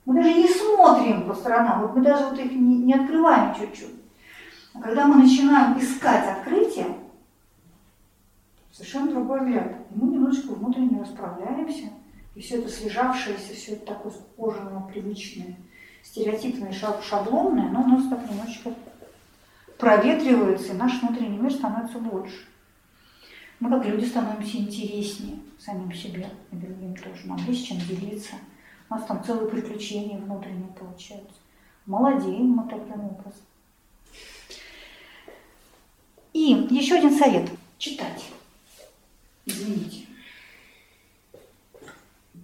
[0.04, 3.96] Мы даже не смотрим по сторонам, вот мы даже вот их не, не открываем чуть-чуть.
[4.72, 6.86] А когда мы начинаем искать открытие,
[8.76, 9.72] совершенно другой взгляд.
[9.90, 11.88] И мы немножечко внутренне расправляемся,
[12.34, 15.56] и все это слежавшееся, все это такое кожаное, привычное,
[16.02, 18.74] стереотипное, шаблонное, но у нас так немножечко
[19.78, 22.46] проветривается, и наш внутренний мир становится больше.
[23.60, 27.26] Мы как люди становимся интереснее самим себе и другим тоже.
[27.26, 28.34] Нам есть чем делиться.
[28.90, 31.40] У нас там целые приключения внутренние получаются.
[31.86, 33.42] Молодеем мы таким образом.
[36.34, 37.50] И еще один совет.
[37.78, 38.26] Читать.
[39.46, 40.06] Извините.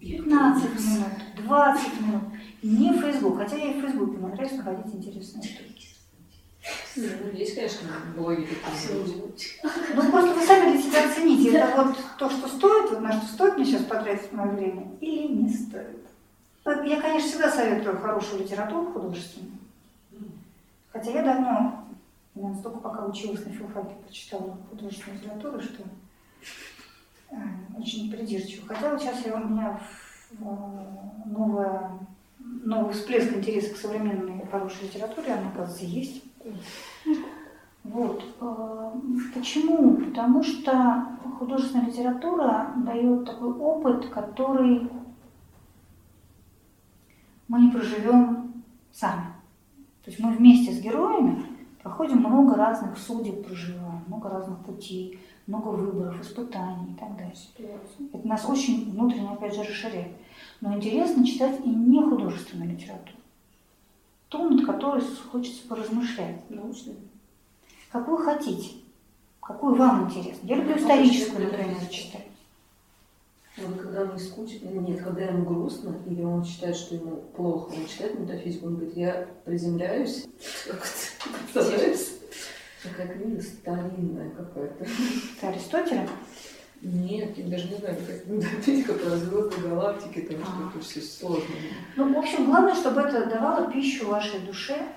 [0.00, 2.22] 15 минут, 20 минут.
[2.62, 5.88] Не в Facebook, хотя я и в мне нравится находить интересные штуки.
[6.96, 9.12] Ну, есть, конечно, блоги такие.
[9.94, 13.56] Ну, просто вы сами для себя оцените, это вот то, что стоит, на что стоит
[13.56, 16.06] мне сейчас потратить мое время, или не стоит.
[16.64, 19.58] Я, конечно, всегда советую хорошую литературу художественную.
[20.92, 21.88] Хотя я давно,
[22.36, 25.82] я настолько пока училась на филфаке, прочитала художественную литературу, что
[27.78, 28.66] очень придирчиво.
[28.68, 29.80] Хотя вот сейчас я, у меня
[31.26, 31.98] новая,
[32.38, 36.22] новый всплеск интереса к современной хорошей литературе, она, оказывается, есть.
[37.84, 38.22] Вот.
[38.40, 38.92] Э,
[39.34, 39.96] почему?
[39.96, 41.08] Потому что
[41.38, 44.88] художественная литература дает такой опыт, который
[47.48, 48.62] мы не проживем
[48.92, 49.26] сами.
[50.04, 51.44] То есть мы вместе с героями
[51.82, 57.34] проходим много разных судеб, проживаем, много разных путей много выборов, испытаний и так далее.
[58.12, 60.12] Это нас очень внутренне, опять же, расширяет.
[60.60, 63.18] Но интересно читать и не художественную литературу.
[64.28, 66.48] ту, над которой хочется поразмышлять.
[66.48, 66.94] Научно.
[67.90, 68.76] Какую хотите,
[69.42, 70.46] какую вам интересно.
[70.46, 72.26] Я люблю историческую, например, читать.
[73.58, 77.86] Вот когда мне скучно, нет, когда ему грустно, или он считает, что ему плохо, он
[77.86, 80.26] читает метафизику, он говорит, я приземляюсь,
[81.52, 82.21] представляешь?
[82.82, 84.84] Такая книга старинная какая-то.
[84.84, 86.08] Это Аристотеля?
[86.80, 90.46] Нет, я даже не знаю, как метафизика про звезды, галактики, там А.
[90.46, 91.54] что-то все сложно.
[91.94, 94.88] Ну, в общем, главное, чтобы это давало пищу вашей душе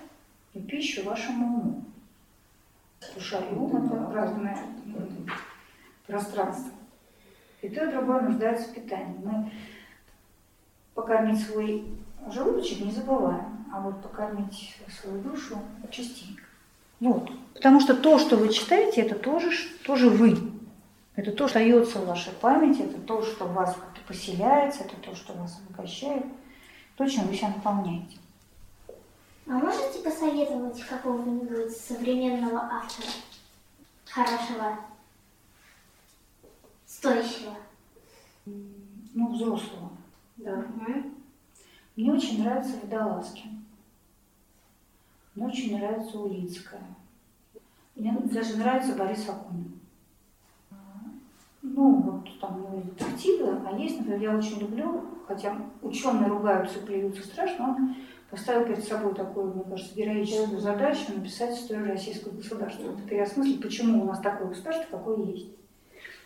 [0.55, 1.86] и пищу вашему уму.
[3.13, 4.57] Душа и ум– это разное
[6.07, 6.71] пространство.
[7.61, 9.17] И то, и другое нуждается в питании.
[9.23, 9.51] Мы
[10.95, 11.86] покормить свой
[12.31, 15.59] желудочек не забываем, а вот покормить свою душу
[15.91, 16.45] частенько.
[17.06, 17.30] Вот.
[17.53, 19.51] Потому что то, что вы читаете, это тоже,
[19.86, 20.36] тоже вы.
[21.16, 24.95] Это то, что остается в вашей памяти, это то, что в вас как-то поселяется, это
[24.95, 26.26] то, что вас обогащает,
[26.97, 28.18] то, чем вы себя наполняете.
[29.47, 33.12] А можете посоветовать какого-нибудь современного автора?
[34.10, 34.80] Хорошего,
[36.88, 37.53] стоящего.
[38.45, 39.91] Ну, взрослого.
[40.38, 40.66] Да.
[41.95, 43.64] Мне очень нравится Водолазкин.
[45.36, 46.81] Мне очень нравится Улицкая.
[47.95, 49.79] Мне даже нравится Борис Акунин.
[51.61, 56.79] Ну, вот там у него детективы, а есть, например, я очень люблю, хотя ученые ругаются
[56.79, 57.95] плюются страшно, он
[58.29, 62.91] поставил перед собой такую, мне кажется, героическую задачу написать историю российского государства.
[62.91, 65.47] Вот переосмыслить, почему у нас такое государство, какое есть.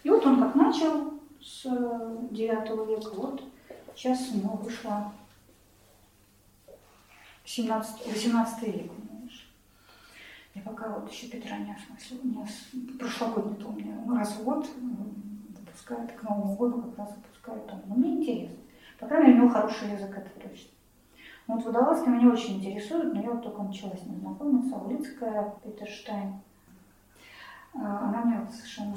[0.04, 3.44] И вот он как начал с IX века, вот
[3.96, 5.14] сейчас у него вышло
[7.50, 9.52] 17, 18 век, понимаешь.
[10.54, 12.70] Я пока вот еще Петра не осмыслила, не ос...
[13.00, 17.82] прошлогодний помню, раз в год м, выпускает, к Новому году как раз выпускает том.
[17.88, 18.60] Но мне интересно.
[19.00, 20.70] По крайней мере, у него хороший язык, это точно.
[21.48, 24.76] Ну, Вот Водолазский меня очень интересует, но я вот только начала с ним знакомиться.
[24.76, 26.40] Улицкая, Питерштайн.
[27.74, 28.96] А, Она меня вот совершенно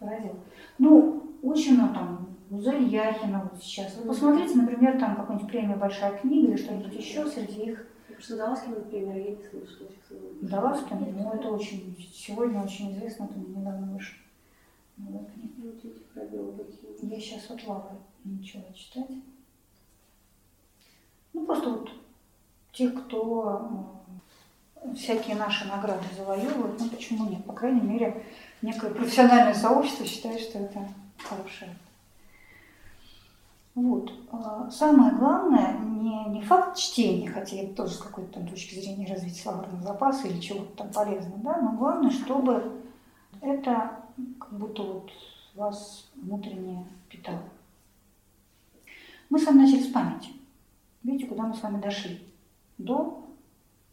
[0.00, 0.40] поразила.
[0.78, 3.96] Ну, очень ну, там, Гузель Яхина вот сейчас.
[3.96, 7.86] Вы посмотрите, например, там какую-нибудь премию «Большая книга» или что-нибудь еще среди их
[8.18, 9.88] Что Даласкин, например, я не слышала.
[10.42, 14.18] Водолазкин, ну, это очень, сегодня очень известно, это недавно вышло.
[14.98, 15.26] Ну,
[15.62, 15.78] вот.
[17.00, 19.08] Я сейчас вот Лавры начала читать.
[21.32, 21.90] Ну, просто вот
[22.72, 24.02] те, кто
[24.94, 27.46] всякие наши награды завоевывают, ну почему нет?
[27.46, 28.22] По крайней мере,
[28.60, 30.86] некое профессиональное сообщество считает, что это
[31.16, 31.74] хорошее.
[33.74, 34.12] Вот.
[34.30, 39.06] А Самое главное не, не факт чтения, хотя это тоже с какой-то там точки зрения
[39.06, 42.82] развить словарного запаса или чего-то там полезного, да, но главное, чтобы
[43.40, 43.98] это
[44.38, 45.10] как будто вот
[45.54, 47.42] вас внутренне питало.
[49.30, 50.30] Мы с вами начали с памяти.
[51.02, 52.20] Видите, куда мы с вами дошли?
[52.76, 53.24] До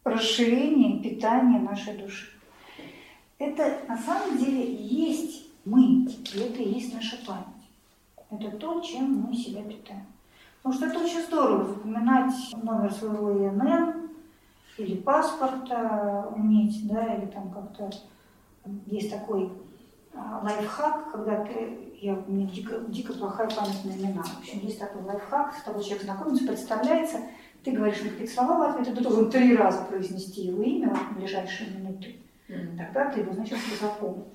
[0.03, 2.27] расширения питания нашей души.
[3.37, 7.58] Это на самом деле есть мы, и это и есть наша память.
[8.31, 10.05] Это то, чем мы себя питаем.
[10.61, 14.09] Потому что это очень здорово запоминать номер своего ИНН
[14.77, 17.89] или паспорта уметь, да, или там как-то
[18.85, 19.51] есть такой
[20.13, 24.21] а, лайфхак, когда ты, я, у меня дико, дико плохая память на имена.
[24.21, 27.17] В общем, есть такой лайфхак, с тобой человек знакомится, представляется,
[27.63, 31.17] ты говоришь ему какие слова в ответ, ты должен три раза произнести его имя в
[31.17, 32.15] ближайшие минуты.
[32.77, 34.25] Тогда ты его, значит, запомнишь.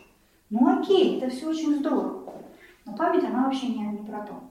[0.51, 2.33] Ну окей, это все очень здорово.
[2.85, 4.43] Но память, она вообще не, не про то.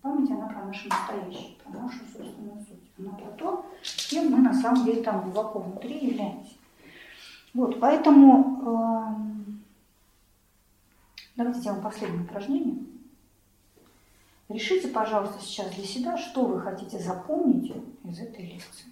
[0.00, 2.90] Память, она про наше настоящее, про нашу собственную суть.
[2.98, 3.66] Она про то,
[4.08, 6.54] кем мы на самом деле там глубоко внутри являемся.
[7.54, 9.64] Вот, поэтому эм,
[11.36, 12.76] давайте сделаем последнее упражнение.
[14.48, 17.70] Решите, пожалуйста, сейчас для себя, что вы хотите запомнить
[18.04, 18.86] из этой лекции.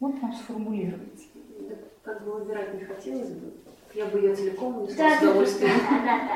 [0.00, 1.26] Вот прям сформулируйте.
[1.68, 3.52] Да, как бы выбирать не хотелось бы.
[3.98, 5.72] Я бы ее целиком не Да, с удовольствием.
[5.90, 6.28] да, да,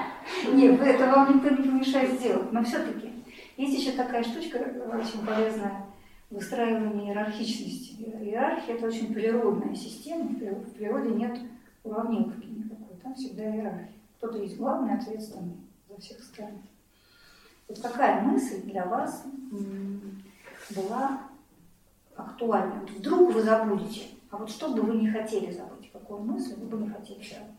[0.45, 0.51] да.
[0.53, 2.51] Нет, это вам никто не помешает сделать.
[2.51, 3.13] Но все-таки
[3.57, 5.87] есть еще такая штучка очень полезная
[6.31, 7.93] выстраивание иерархичности.
[8.03, 10.25] Иерархия– это очень природная система.
[10.25, 11.39] В природе- нет
[11.85, 12.97] уравниловки никакой.
[13.01, 13.93] Там всегда иерархия.
[14.19, 15.55] Кто-то есть главный, ответственный
[15.89, 16.63] за всех остальных.
[17.69, 19.25] Вот какая мысль для вас
[20.75, 21.21] была
[22.17, 22.85] актуальна?
[22.99, 25.72] Вдруг вы забудете, а вот что бы вы не хотели забыть?
[26.03, 27.55] Какую мысль вы бы не хотели забыть?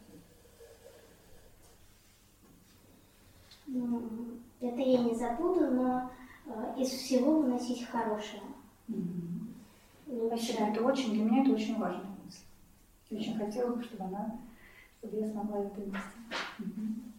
[3.68, 6.12] М, Это я не забуду, но
[6.46, 8.42] э, из всего выносить хорошее.
[10.08, 10.36] Лучше.
[10.44, 10.66] Спасибо.
[10.72, 12.44] Это очень, для меня это очень важная мысль.
[13.12, 14.38] Я очень хотела бы, чтобы она,
[15.00, 16.20] чтобы я смогла ее донести.
[16.60, 17.14] Мгм.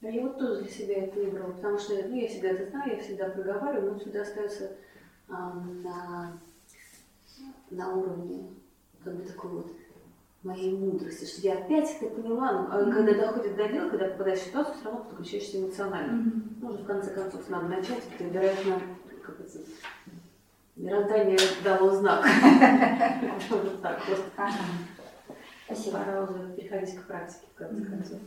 [0.00, 2.96] Да я вот тоже для себя это выбрала, потому что ну, я всегда это знаю,
[2.96, 4.76] я всегда проговариваю, но всегда остается
[5.28, 5.50] а,
[5.82, 6.38] на,
[7.70, 8.54] на уровне
[9.02, 9.72] как бы такой вот
[10.42, 14.40] моей мудрости, что я опять это поняла, но а когда доходит до дела, когда попадаешь
[14.40, 16.32] в ситуацию, все равно подключаешься эмоционально.
[16.60, 18.80] Ну, уже в конце концов надо начать, ты, вероятно,
[19.22, 19.58] как это,
[20.76, 22.24] мироздание дало знак.
[23.82, 24.00] Так.
[24.36, 24.58] Ага.
[25.64, 25.98] Спасибо.
[25.98, 28.18] Пора уже переходить к практике, в конце концов.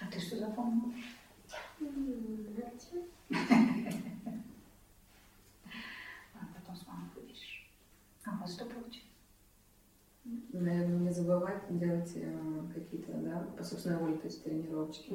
[0.00, 0.92] А ты что запомнила?
[6.34, 7.70] А, потом с мамой выберешь.
[8.24, 9.08] А у вас что получилось?
[10.52, 12.36] Наверное, не забывать делать э,
[12.74, 15.12] какие-то, да, по собственной воле, то есть тренировочки.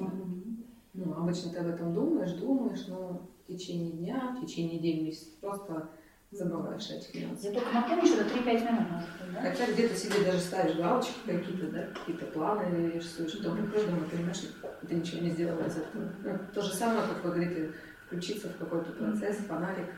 [0.94, 5.32] Ну, обычно ты об этом думаешь, думаешь, но в течение дня, в течение недели, месяца
[5.42, 5.90] просто
[6.30, 7.46] забываешь этих нюансов.
[7.46, 9.42] Я только напомню, что это 3-5 минут надо, да?
[9.42, 14.38] Хотя где-то себе даже ставишь галочки какие-то, да, какие-то планы рисуешь, потом приходишь домой, понимаешь,
[14.38, 16.04] что ты ничего не сделала из этого.
[16.24, 17.74] Ну, то же самое, как вы говорите,
[18.06, 19.90] включиться в какой-то процесс, фонарик,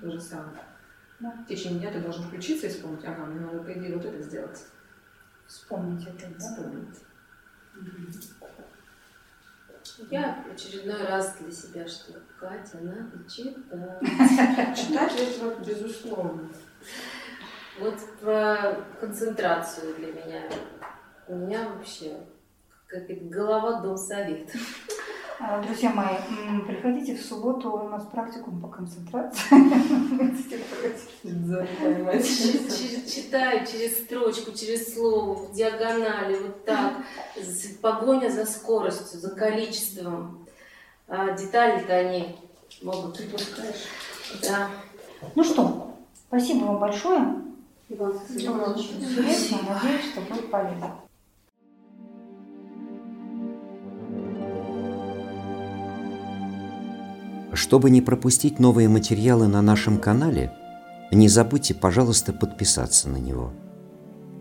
[0.00, 0.64] то же самое.
[1.20, 1.32] Да.
[1.44, 4.22] В течение дня ты должен включиться и вспомнить, ага, мне надо, по идее, вот это
[4.22, 4.64] сделать.
[5.50, 6.38] Вспомнить это, да?
[6.38, 7.00] Вспомнить.
[10.08, 14.78] Я в очередной раз для себя, что Катя, надо читать.
[14.78, 16.48] Читать это безусловно.
[17.80, 20.42] Вот про концентрацию для меня.
[21.26, 22.16] У меня вообще
[22.86, 24.54] как голова дом совет.
[25.42, 26.16] А, Друзья мои,
[26.66, 29.40] приходите в субботу, у нас практикум по концентрации.
[33.10, 36.92] Читаю через строчку, через слово, в диагонали, вот так.
[37.80, 40.46] Погоня за скоростью, за количеством.
[41.08, 42.36] А детали-то они
[42.82, 43.18] могут...
[44.42, 44.68] Да.
[45.34, 45.96] Ну что,
[46.28, 47.36] спасибо вам большое.
[47.88, 48.12] Иван,
[48.76, 51.00] интересно, надеюсь, что будет полезно.
[57.52, 60.52] Чтобы не пропустить новые материалы на нашем канале,
[61.10, 63.52] не забудьте, пожалуйста, подписаться на него.